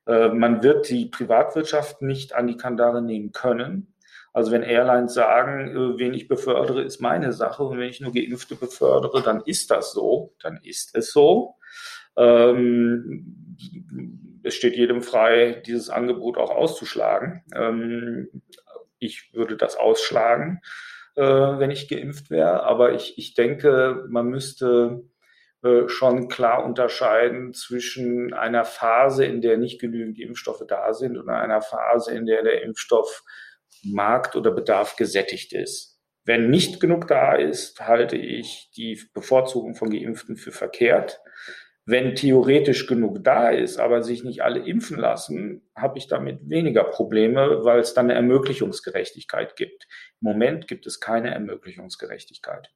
Äh, 0.09 0.29
man 0.29 0.63
wird 0.63 0.89
die 0.89 1.05
Privatwirtschaft 1.05 2.01
nicht 2.01 2.33
an 2.33 2.47
die 2.47 2.57
Kandare 2.57 3.01
nehmen 3.01 3.31
können. 3.31 3.93
Also 4.33 4.51
wenn 4.51 4.63
Airlines 4.63 5.13
sagen, 5.13 5.69
äh, 5.69 5.99
wen 5.99 6.15
ich 6.15 6.27
befördere, 6.27 6.81
ist 6.81 6.99
meine 6.99 7.31
Sache 7.31 7.63
und 7.63 7.77
wenn 7.77 7.89
ich 7.89 8.01
nur 8.01 8.11
Geimpfte 8.11 8.55
befördere, 8.55 9.21
dann 9.21 9.41
ist 9.45 9.69
das 9.69 9.93
so, 9.93 10.33
dann 10.41 10.59
ist 10.63 10.95
es 10.95 11.11
so. 11.11 11.55
Ähm, 12.17 13.55
es 14.41 14.55
steht 14.55 14.75
jedem 14.75 15.03
frei, 15.03 15.61
dieses 15.65 15.89
Angebot 15.91 16.37
auch 16.37 16.51
auszuschlagen. 16.51 17.43
Ähm, 17.53 18.29
ich 18.97 19.31
würde 19.33 19.57
das 19.57 19.75
ausschlagen, 19.75 20.61
äh, 21.15 21.21
wenn 21.23 21.69
ich 21.69 21.87
geimpft 21.87 22.31
wäre. 22.31 22.63
Aber 22.63 22.93
ich, 22.93 23.17
ich 23.19 23.35
denke, 23.35 24.05
man 24.09 24.27
müsste 24.27 25.03
schon 25.87 26.29
klar 26.29 26.63
unterscheiden 26.63 27.53
zwischen 27.53 28.33
einer 28.33 28.63
Phase, 28.63 29.25
in 29.25 29.41
der 29.41 29.57
nicht 29.57 29.81
genügend 29.81 30.19
Impfstoffe 30.19 30.63
da 30.67 30.93
sind 30.93 31.17
und 31.17 31.29
einer 31.29 31.61
Phase, 31.61 32.15
in 32.15 32.25
der 32.25 32.43
der 32.43 32.63
Impfstoffmarkt 32.63 34.35
oder 34.35 34.51
Bedarf 34.51 34.95
gesättigt 34.95 35.51
ist. 35.53 35.99
Wenn 36.23 36.49
nicht 36.49 36.79
genug 36.79 37.07
da 37.07 37.33
ist, 37.33 37.79
halte 37.81 38.15
ich 38.15 38.71
die 38.75 39.01
Bevorzugung 39.13 39.75
von 39.75 39.89
Geimpften 39.89 40.37
für 40.37 40.51
verkehrt. 40.51 41.19
Wenn 41.85 42.13
theoretisch 42.13 42.85
genug 42.85 43.23
da 43.23 43.49
ist, 43.49 43.79
aber 43.79 44.03
sich 44.03 44.23
nicht 44.23 44.43
alle 44.43 44.59
impfen 44.59 44.99
lassen, 44.99 45.67
habe 45.75 45.97
ich 45.97 46.07
damit 46.07 46.47
weniger 46.47 46.83
Probleme, 46.83 47.63
weil 47.63 47.79
es 47.79 47.95
dann 47.95 48.05
eine 48.05 48.13
Ermöglichungsgerechtigkeit 48.13 49.55
gibt. 49.55 49.87
Im 50.21 50.29
Moment 50.29 50.67
gibt 50.67 50.85
es 50.85 50.99
keine 50.99 51.33
Ermöglichungsgerechtigkeit. 51.33 52.69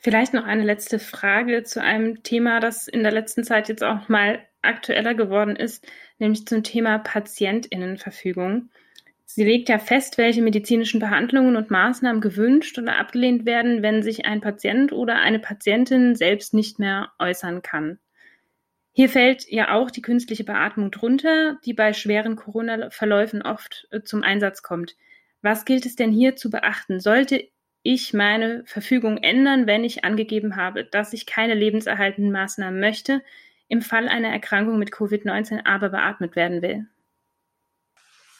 Vielleicht 0.00 0.32
noch 0.32 0.44
eine 0.44 0.62
letzte 0.62 1.00
Frage 1.00 1.64
zu 1.64 1.82
einem 1.82 2.22
Thema, 2.22 2.60
das 2.60 2.86
in 2.86 3.02
der 3.02 3.10
letzten 3.10 3.42
Zeit 3.42 3.68
jetzt 3.68 3.82
auch 3.82 4.08
mal 4.08 4.38
aktueller 4.62 5.14
geworden 5.14 5.56
ist, 5.56 5.84
nämlich 6.18 6.46
zum 6.46 6.62
Thema 6.62 6.98
Patientinnenverfügung. 6.98 8.70
Sie 9.24 9.44
legt 9.44 9.68
ja 9.68 9.78
fest, 9.78 10.16
welche 10.16 10.40
medizinischen 10.40 11.00
Behandlungen 11.00 11.56
und 11.56 11.70
Maßnahmen 11.70 12.20
gewünscht 12.20 12.78
oder 12.78 12.96
abgelehnt 12.96 13.44
werden, 13.44 13.82
wenn 13.82 14.02
sich 14.02 14.24
ein 14.24 14.40
Patient 14.40 14.92
oder 14.92 15.16
eine 15.16 15.40
Patientin 15.40 16.14
selbst 16.14 16.54
nicht 16.54 16.78
mehr 16.78 17.10
äußern 17.18 17.62
kann. 17.62 17.98
Hier 18.92 19.08
fällt 19.08 19.48
ja 19.48 19.74
auch 19.74 19.90
die 19.90 20.02
künstliche 20.02 20.44
Beatmung 20.44 20.90
drunter, 20.90 21.58
die 21.64 21.74
bei 21.74 21.92
schweren 21.92 22.36
Corona-Verläufen 22.36 23.42
oft 23.42 23.86
äh, 23.90 24.02
zum 24.02 24.22
Einsatz 24.22 24.62
kommt. 24.62 24.96
Was 25.42 25.64
gilt 25.64 25.86
es 25.86 25.94
denn 25.94 26.10
hier 26.10 26.36
zu 26.36 26.50
beachten? 26.50 26.98
Sollte 26.98 27.48
ich 27.82 28.12
meine 28.12 28.64
Verfügung 28.66 29.18
ändern, 29.18 29.66
wenn 29.66 29.84
ich 29.84 30.04
angegeben 30.04 30.56
habe, 30.56 30.84
dass 30.84 31.12
ich 31.12 31.26
keine 31.26 31.54
lebenserhaltenden 31.54 32.32
Maßnahmen 32.32 32.80
möchte, 32.80 33.22
im 33.68 33.82
Fall 33.82 34.08
einer 34.08 34.28
Erkrankung 34.28 34.78
mit 34.78 34.90
Covid-19 34.92 35.64
aber 35.64 35.90
beatmet 35.90 36.36
werden 36.36 36.62
will? 36.62 36.86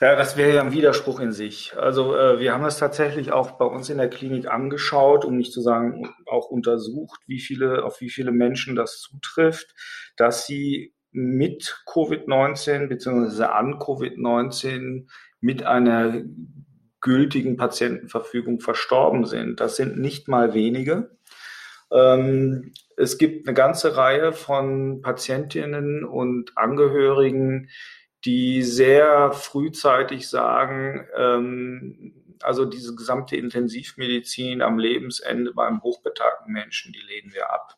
Ja, 0.00 0.14
das 0.14 0.36
wäre 0.36 0.54
ja 0.54 0.62
ein 0.62 0.72
Widerspruch 0.72 1.18
in 1.18 1.32
sich. 1.32 1.76
Also 1.76 2.16
äh, 2.16 2.38
wir 2.38 2.52
haben 2.52 2.62
das 2.62 2.78
tatsächlich 2.78 3.32
auch 3.32 3.52
bei 3.52 3.64
uns 3.64 3.90
in 3.90 3.98
der 3.98 4.08
Klinik 4.08 4.46
angeschaut, 4.46 5.24
um 5.24 5.36
nicht 5.36 5.52
zu 5.52 5.60
sagen 5.60 6.14
auch 6.26 6.50
untersucht, 6.50 7.20
wie 7.26 7.40
viele 7.40 7.84
auf 7.84 8.00
wie 8.00 8.10
viele 8.10 8.30
Menschen 8.30 8.76
das 8.76 9.00
zutrifft, 9.00 9.74
dass 10.16 10.46
sie 10.46 10.94
mit 11.10 11.82
Covid-19 11.86 12.86
beziehungsweise 12.86 13.52
an 13.52 13.74
Covid-19 13.74 15.08
mit 15.40 15.64
einer 15.64 16.22
gültigen 17.00 17.56
Patientenverfügung 17.56 18.60
verstorben 18.60 19.24
sind. 19.24 19.60
Das 19.60 19.76
sind 19.76 19.98
nicht 19.98 20.28
mal 20.28 20.54
wenige. 20.54 21.16
Ähm, 21.90 22.72
es 22.96 23.18
gibt 23.18 23.46
eine 23.46 23.54
ganze 23.54 23.96
Reihe 23.96 24.32
von 24.32 25.00
Patientinnen 25.02 26.04
und 26.04 26.56
Angehörigen, 26.56 27.70
die 28.24 28.62
sehr 28.62 29.32
frühzeitig 29.32 30.28
sagen, 30.28 31.06
ähm, 31.16 32.14
also 32.42 32.64
diese 32.64 32.94
gesamte 32.94 33.36
Intensivmedizin 33.36 34.62
am 34.62 34.78
Lebensende 34.78 35.52
beim 35.54 35.82
hochbetagten 35.82 36.52
Menschen, 36.52 36.92
die 36.92 37.00
lehnen 37.00 37.32
wir 37.32 37.50
ab. 37.50 37.74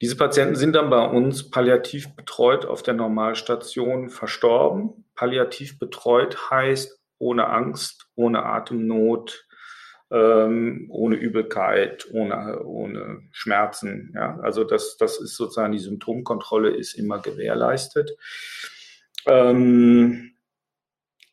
Diese 0.00 0.16
Patienten 0.16 0.56
sind 0.56 0.74
dann 0.74 0.90
bei 0.90 1.04
uns 1.04 1.50
palliativ 1.50 2.16
betreut 2.16 2.64
auf 2.64 2.82
der 2.82 2.94
Normalstation 2.94 4.10
verstorben. 4.10 5.04
Palliativ 5.14 5.78
betreut 5.78 6.50
heißt 6.50 7.01
ohne 7.22 7.46
Angst, 7.48 8.08
ohne 8.16 8.44
Atemnot, 8.44 9.46
ähm, 10.10 10.88
ohne 10.90 11.16
Übelkeit, 11.16 12.06
ohne, 12.12 12.62
ohne 12.64 13.22
Schmerzen. 13.30 14.12
Ja? 14.14 14.38
Also 14.40 14.64
das, 14.64 14.96
das 14.98 15.20
ist 15.20 15.36
sozusagen 15.36 15.72
die 15.72 15.78
Symptomkontrolle 15.78 16.70
ist 16.70 16.94
immer 16.94 17.20
gewährleistet. 17.20 18.10
Ähm, 19.26 20.32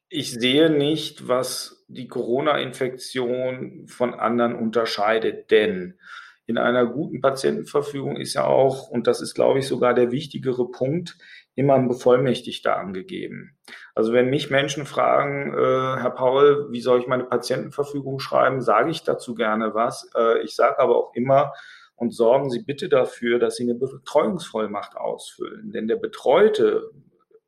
ich 0.10 0.32
sehe 0.32 0.69
nicht, 0.69 1.28
was 1.28 1.84
die 1.88 2.08
Corona-Infektion 2.08 3.88
von 3.88 4.13
anderen 4.13 4.56
unterscheidet, 4.56 5.52
denn 5.52 5.99
in 6.45 6.58
einer 6.58 6.86
guten 6.86 7.21
Patientenverfügung 7.21 8.15
ist 8.15 8.34
ja 8.34 8.45
auch, 8.45 8.89
und 8.89 9.06
das 9.06 9.21
ist, 9.21 9.36
glaube 9.36 9.60
ich, 9.60 9.67
sogar 9.67 9.93
der 9.93 10.12
wichtigere 10.12 10.69
Punkt, 10.69 11.17
immer 11.60 11.76
ein 11.76 11.89
Bevollmächtigter 11.89 12.78
angegeben. 12.78 13.58
Also 13.93 14.13
wenn 14.13 14.30
mich 14.30 14.50
Menschen 14.50 14.86
fragen, 14.86 15.54
äh, 15.54 16.02
Herr 16.02 16.12
Paul, 16.12 16.67
wie 16.72 16.80
soll 16.80 17.02
ich 17.02 17.08
meine 17.08 17.26
Patientenverfügung 17.26 18.19
schreiben, 18.19 18.62
sage 18.62 18.91
ich 18.91 19.04
dazu 19.04 19.36
gerne 19.36 19.74
was. 19.74 20.10
Äh, 20.15 20.41
ich 20.43 20.56
sage 20.56 20.80
aber 20.80 20.95
auch 20.95 21.13
immer, 21.15 21.52
und 21.98 22.15
sorgen 22.15 22.50
Sie 22.50 22.63
bitte 22.63 22.88
dafür, 22.88 23.39
dass 23.39 23.58
Sie 23.58 23.63
eine 23.63 23.76
Betreuungsvollmacht 23.76 24.95
ausfüllen. 24.95 25.74
Denn 25.74 25.89
der 25.89 25.98
Betreute 25.98 26.91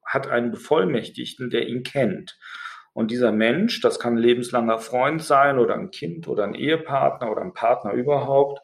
hat 0.06 0.28
einen 0.28 0.52
Bevollmächtigten, 0.52 1.50
der 1.50 1.70
ihn 1.70 1.84
kennt. 1.84 2.38
Und 2.92 3.12
dieser 3.12 3.32
Mensch, 3.32 3.80
das 3.80 3.98
kann 3.98 4.16
ein 4.16 4.22
lebenslanger 4.22 4.80
Freund 4.80 5.24
sein 5.24 5.58
oder 5.58 5.76
ein 5.76 5.92
Kind 5.92 6.28
oder 6.28 6.44
ein 6.44 6.54
Ehepartner 6.54 7.32
oder 7.32 7.42
ein 7.44 7.54
Partner 7.54 7.94
überhaupt, 7.94 8.60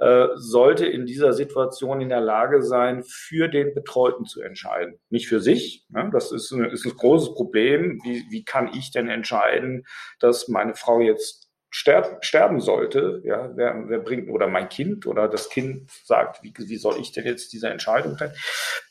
äh, 0.00 0.28
sollte 0.36 0.86
in 0.86 1.04
dieser 1.04 1.34
Situation 1.34 2.00
in 2.00 2.08
der 2.08 2.22
Lage 2.22 2.62
sein, 2.62 3.04
für 3.04 3.48
den 3.48 3.74
Betreuten 3.74 4.24
zu 4.24 4.40
entscheiden. 4.40 4.98
Nicht 5.10 5.28
für 5.28 5.40
sich. 5.40 5.84
Ne? 5.90 6.08
Das 6.10 6.32
ist, 6.32 6.50
ein, 6.52 6.64
ist 6.64 6.86
ein 6.86 6.96
großes 6.96 7.34
Problem. 7.34 8.00
Wie, 8.02 8.24
wie 8.30 8.42
kann 8.42 8.70
ich 8.72 8.90
denn 8.90 9.08
entscheiden, 9.08 9.84
dass 10.18 10.48
meine 10.48 10.74
Frau 10.74 11.00
jetzt 11.00 11.50
sterb, 11.68 12.24
sterben 12.24 12.60
sollte? 12.60 13.20
Ja, 13.24 13.50
wer, 13.54 13.84
wer 13.88 13.98
bringt, 13.98 14.30
oder 14.30 14.46
mein 14.46 14.70
Kind 14.70 15.06
oder 15.06 15.28
das 15.28 15.50
Kind 15.50 15.90
sagt, 16.04 16.42
wie, 16.42 16.54
wie 16.56 16.76
soll 16.78 16.98
ich 16.98 17.12
denn 17.12 17.26
jetzt 17.26 17.52
diese 17.52 17.68
Entscheidung 17.68 18.16
treffen? 18.16 18.36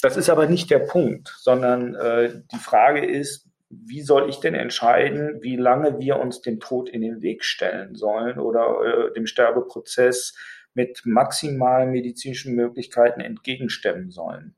Das 0.04 0.16
ist 0.16 0.30
aber 0.30 0.46
nicht 0.46 0.70
der 0.70 0.78
Punkt, 0.78 1.34
sondern 1.40 1.96
äh, 1.96 2.42
die 2.54 2.60
Frage 2.60 3.04
ist, 3.04 3.50
wie 3.72 4.02
soll 4.02 4.30
ich 4.30 4.40
denn 4.40 4.54
entscheiden, 4.54 5.40
wie 5.42 5.56
lange 5.56 6.00
wir 6.00 6.20
uns 6.20 6.42
dem 6.42 6.60
Tod 6.60 6.88
in 6.88 7.02
den 7.02 7.24
Weg 7.24 7.44
stellen 7.44 7.96
sollen 7.96 8.40
oder 8.40 9.10
äh, 9.10 9.14
dem 9.14 9.26
Sterbeprozess 9.26 10.36
mit 10.74 11.02
maximalen 11.06 11.92
medizinischen 11.92 12.56
Möglichkeiten 12.56 13.22
entgegenstemmen 13.22 14.12
sollen. 14.12 14.56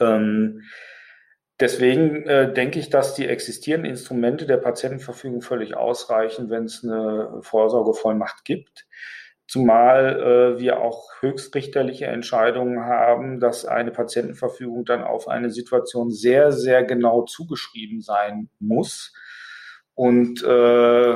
Ähm, 0.00 0.62
deswegen 1.60 2.26
äh, 2.26 2.52
denke 2.52 2.78
ich, 2.78 2.90
dass 2.90 3.14
die 3.14 3.26
existierenden 3.28 3.90
Instrumente 3.90 4.46
der 4.46 4.58
Patientenverfügung 4.58 5.42
völlig 5.42 5.76
ausreichen, 5.76 6.50
wenn 6.50 6.64
es 6.64 6.84
eine 6.84 7.38
Vorsorgevollmacht 7.42 8.44
gibt. 8.44 8.86
Zumal 9.46 10.56
äh, 10.56 10.60
wir 10.60 10.80
auch 10.80 11.10
höchstrichterliche 11.20 12.06
Entscheidungen 12.06 12.80
haben, 12.80 13.40
dass 13.40 13.66
eine 13.66 13.90
Patientenverfügung 13.90 14.84
dann 14.86 15.04
auf 15.04 15.28
eine 15.28 15.50
Situation 15.50 16.10
sehr, 16.10 16.50
sehr 16.50 16.82
genau 16.84 17.22
zugeschrieben 17.24 18.00
sein 18.00 18.48
muss 18.58 19.12
Und 19.94 20.42
äh, 20.42 21.14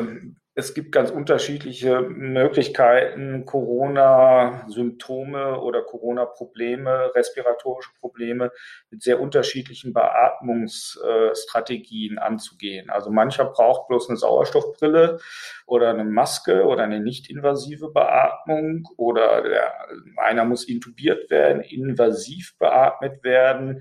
es 0.58 0.74
gibt 0.74 0.90
ganz 0.90 1.12
unterschiedliche 1.12 2.00
Möglichkeiten, 2.00 3.46
Corona-Symptome 3.46 5.60
oder 5.60 5.82
Corona-Probleme, 5.82 7.12
respiratorische 7.14 7.92
Probleme 8.00 8.50
mit 8.90 9.04
sehr 9.04 9.20
unterschiedlichen 9.20 9.92
Beatmungsstrategien 9.92 12.18
anzugehen. 12.18 12.90
Also 12.90 13.12
mancher 13.12 13.44
braucht 13.44 13.86
bloß 13.86 14.08
eine 14.08 14.16
Sauerstoffbrille 14.16 15.20
oder 15.64 15.90
eine 15.90 16.04
Maske 16.04 16.64
oder 16.64 16.82
eine 16.82 16.98
nicht-invasive 16.98 17.92
Beatmung 17.92 18.88
oder 18.96 19.42
der, 19.42 19.72
einer 20.16 20.44
muss 20.44 20.68
intubiert 20.68 21.30
werden, 21.30 21.62
invasiv 21.62 22.58
beatmet 22.58 23.22
werden. 23.22 23.80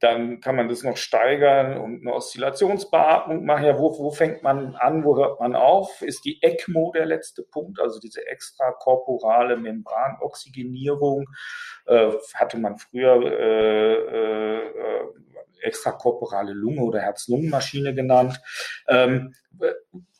Dann 0.00 0.40
kann 0.40 0.54
man 0.54 0.68
das 0.68 0.84
noch 0.84 0.96
steigern 0.96 1.76
und 1.76 2.02
eine 2.02 2.14
Oszillationsbeatmung 2.14 3.44
machen. 3.44 3.64
Ja, 3.64 3.78
wo, 3.78 3.98
wo 3.98 4.10
fängt 4.10 4.42
man 4.42 4.76
an, 4.76 5.04
wo 5.04 5.16
hört 5.16 5.40
man 5.40 5.56
auf? 5.56 6.02
Ist 6.02 6.24
die 6.24 6.40
ECMO 6.42 6.92
der 6.92 7.06
letzte 7.06 7.42
Punkt, 7.42 7.80
also 7.80 7.98
diese 7.98 8.26
extrakorporale 8.26 9.56
Membranoxygenierung, 9.56 11.26
äh, 11.86 12.12
hatte 12.34 12.58
man 12.58 12.78
früher 12.78 13.22
äh, 13.22 13.94
äh, 13.94 14.68
extrakorporale 15.62 16.52
Lunge 16.52 16.82
oder 16.82 17.00
Herz-Lungen-Maschine 17.00 17.94
genannt. 17.94 18.40
Ähm, 18.88 19.34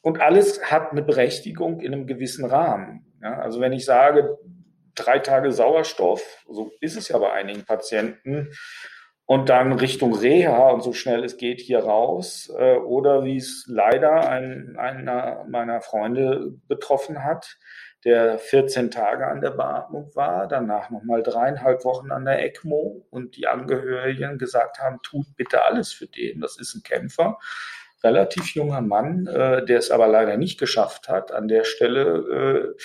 und 0.03 0.21
alles 0.21 0.63
hat 0.65 0.93
eine 0.93 1.03
Berechtigung 1.03 1.81
in 1.81 1.93
einem 1.93 2.07
gewissen 2.07 2.45
Rahmen. 2.45 3.05
Ja, 3.23 3.39
also 3.39 3.61
wenn 3.61 3.73
ich 3.73 3.85
sage, 3.85 4.39
drei 4.95 5.19
Tage 5.19 5.53
Sauerstoff, 5.53 6.45
so 6.49 6.71
ist 6.81 6.97
es 6.97 7.09
ja 7.09 7.19
bei 7.19 7.33
einigen 7.33 7.65
Patienten, 7.65 8.53
und 9.29 9.51
dann 9.51 9.75
Richtung 9.75 10.15
Reha 10.15 10.71
und 10.71 10.83
so 10.83 10.95
schnell 10.95 11.23
es 11.23 11.37
geht 11.37 11.61
hier 11.61 11.81
raus. 11.81 12.51
Äh, 12.59 12.77
oder 12.77 13.25
wie 13.25 13.37
es 13.37 13.67
leider 13.69 14.27
ein, 14.27 14.77
einer 14.79 15.45
meiner 15.51 15.83
Freunde 15.83 16.55
betroffen 16.67 17.23
hat, 17.23 17.59
der 18.07 18.39
14 18.39 18.91
Tage 18.91 19.27
an 19.27 19.43
der 19.43 19.51
Beatmung 19.51 20.11
war, 20.15 20.49
danach 20.49 20.89
nochmal 20.89 21.23
dreieinhalb 21.23 21.85
Wochen 21.85 22.11
an 22.11 22.25
der 22.25 22.43
ECMO 22.43 23.07
und 23.11 23.37
die 23.37 23.47
Angehörigen 23.47 24.39
gesagt 24.39 24.79
haben, 24.79 25.01
tut 25.03 25.27
bitte 25.37 25.63
alles 25.63 25.93
für 25.93 26.07
den. 26.07 26.41
Das 26.41 26.59
ist 26.59 26.75
ein 26.75 26.83
Kämpfer, 26.83 27.39
relativ 28.03 28.55
junger 28.55 28.81
Mann, 28.81 29.27
äh, 29.27 29.63
der 29.63 29.77
es 29.77 29.91
aber 29.91 30.09
leider 30.09 30.39
nicht 30.39 30.59
geschafft 30.59 31.11
hat, 31.11 31.33
an 31.33 31.49
der 31.49 31.65
Stelle 31.65 32.75
äh, 32.77 32.83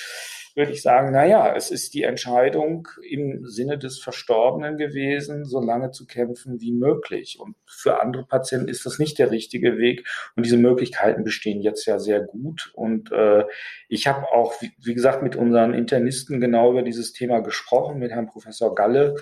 würde 0.55 0.71
ich 0.71 0.81
sagen, 0.81 1.11
na 1.11 1.55
es 1.55 1.71
ist 1.71 1.93
die 1.93 2.03
Entscheidung 2.03 2.87
im 3.07 3.45
Sinne 3.45 3.77
des 3.77 3.99
Verstorbenen 3.99 4.77
gewesen, 4.77 5.45
so 5.45 5.59
lange 5.59 5.91
zu 5.91 6.05
kämpfen 6.05 6.61
wie 6.61 6.71
möglich. 6.71 7.39
Und 7.39 7.55
für 7.65 8.01
andere 8.01 8.25
Patienten 8.25 8.67
ist 8.67 8.85
das 8.85 8.99
nicht 8.99 9.17
der 9.17 9.31
richtige 9.31 9.77
Weg. 9.77 10.07
Und 10.35 10.45
diese 10.45 10.57
Möglichkeiten 10.57 11.23
bestehen 11.23 11.61
jetzt 11.61 11.85
ja 11.85 11.97
sehr 11.97 12.21
gut. 12.21 12.71
Und 12.75 13.11
äh, 13.11 13.45
ich 13.89 14.07
habe 14.07 14.31
auch, 14.31 14.61
wie, 14.61 14.71
wie 14.83 14.93
gesagt, 14.93 15.23
mit 15.23 15.35
unseren 15.35 15.73
Internisten 15.73 16.39
genau 16.39 16.71
über 16.71 16.83
dieses 16.83 17.13
Thema 17.13 17.39
gesprochen, 17.39 17.99
mit 17.99 18.11
Herrn 18.11 18.27
Professor 18.27 18.75
Galle 18.75 19.15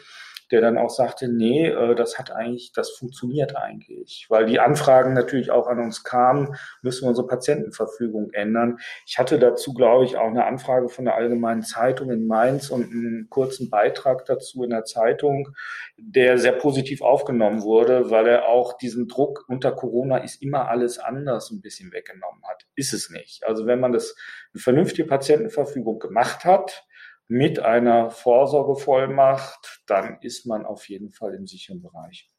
der 0.52 0.62
dann 0.62 0.78
auch 0.78 0.90
sagte, 0.90 1.28
nee, 1.28 1.68
äh, 1.68 1.96
das 1.96 2.20
hat 2.20 2.32
eigentlich, 2.32 2.72
das 2.74 2.92
funktioniert 2.92 3.56
eigentlich. 3.56 4.26
Weil 4.30 4.46
die 4.46 4.60
Anfragen 4.60 5.14
natürlich 5.14 5.52
auch 5.52 5.68
an 5.68 5.80
uns 5.80 6.04
kamen, 6.04 6.56
müssen 6.82 7.06
wir 7.06 7.10
unsere 7.10 7.28
Patientenverfügung 7.28 8.32
ändern. 8.34 8.78
Ich 9.06 9.18
hatte 9.18 9.40
dazu, 9.40 9.74
glaube 9.74 10.06
ich, 10.06 10.18
auch 10.18 10.28
eine 10.28 10.46
Anfrage 10.46 10.90
von 10.90 11.06
der 11.06 11.16
Allgemeinen 11.16 11.64
Zeitung 11.64 12.12
in 12.12 12.28
Mainz 12.28 12.70
und 12.70 12.92
einen 12.92 13.28
kurzen 13.30 13.70
Beitrag 13.70 14.26
dazu 14.26 14.64
in 14.64 14.72
der 14.72 14.84
Zeitung, 14.84 15.50
der 15.98 16.38
sehr 16.38 16.54
positiv 16.54 17.02
aufgenommen 17.02 17.62
wurde, 17.62 18.10
weil 18.10 18.28
er 18.28 18.48
auch 18.48 18.78
diesen 18.78 19.08
Druck 19.08 19.46
unter 19.48 19.72
Corona 19.72 20.18
ist 20.18 20.42
immer 20.42 20.68
alles 20.68 21.00
anders 21.00 21.52
ein 21.52 21.62
bisschen 21.62 21.92
weggenommen 21.92 22.44
hat. 22.48 22.66
Ist 22.76 22.94
es 22.94 23.10
nicht. 23.10 23.44
Also 23.46 23.66
wenn 23.66 23.80
man 23.80 23.94
das 23.94 24.16
eine 24.54 24.62
vernünftige 24.62 25.08
Patientenverfügung 25.08 26.00
gemacht 26.00 26.46
hat, 26.46 26.86
mit 27.32 27.60
einer 27.60 28.10
Vorsorgevollmacht, 28.10 29.84
dann 29.88 30.18
ist 30.20 30.46
man 30.46 30.66
auf 30.66 30.90
jeden 30.90 31.12
Fall 31.12 31.34
im 31.34 31.48
sicheren 31.48 31.82
Bereich. 31.82 32.30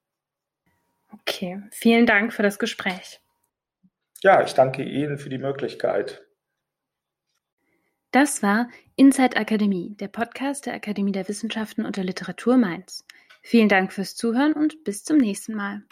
Okay, 1.11 1.62
vielen 1.70 2.05
Dank 2.05 2.35
für 2.35 2.42
das 2.42 2.59
Gespräch. 2.59 3.22
Ja, 4.20 4.42
ich 4.44 4.52
danke 4.52 4.83
Ihnen 4.83 5.16
für 5.16 5.31
die 5.31 5.38
Möglichkeit. 5.38 6.22
Das 8.11 8.42
war 8.42 8.68
Inside 8.94 9.38
Akademie, 9.38 9.96
der 9.96 10.09
Podcast 10.09 10.66
der 10.66 10.74
Akademie 10.74 11.12
der 11.12 11.26
Wissenschaften 11.26 11.87
und 11.87 11.96
der 11.96 12.05
Literatur 12.05 12.59
Mainz. 12.59 13.07
Vielen 13.40 13.70
Dank 13.70 13.94
fürs 13.94 14.14
Zuhören 14.14 14.52
und 14.52 14.85
bis 14.85 15.05
zum 15.05 15.16
nächsten 15.16 15.55
Mal. 15.55 15.85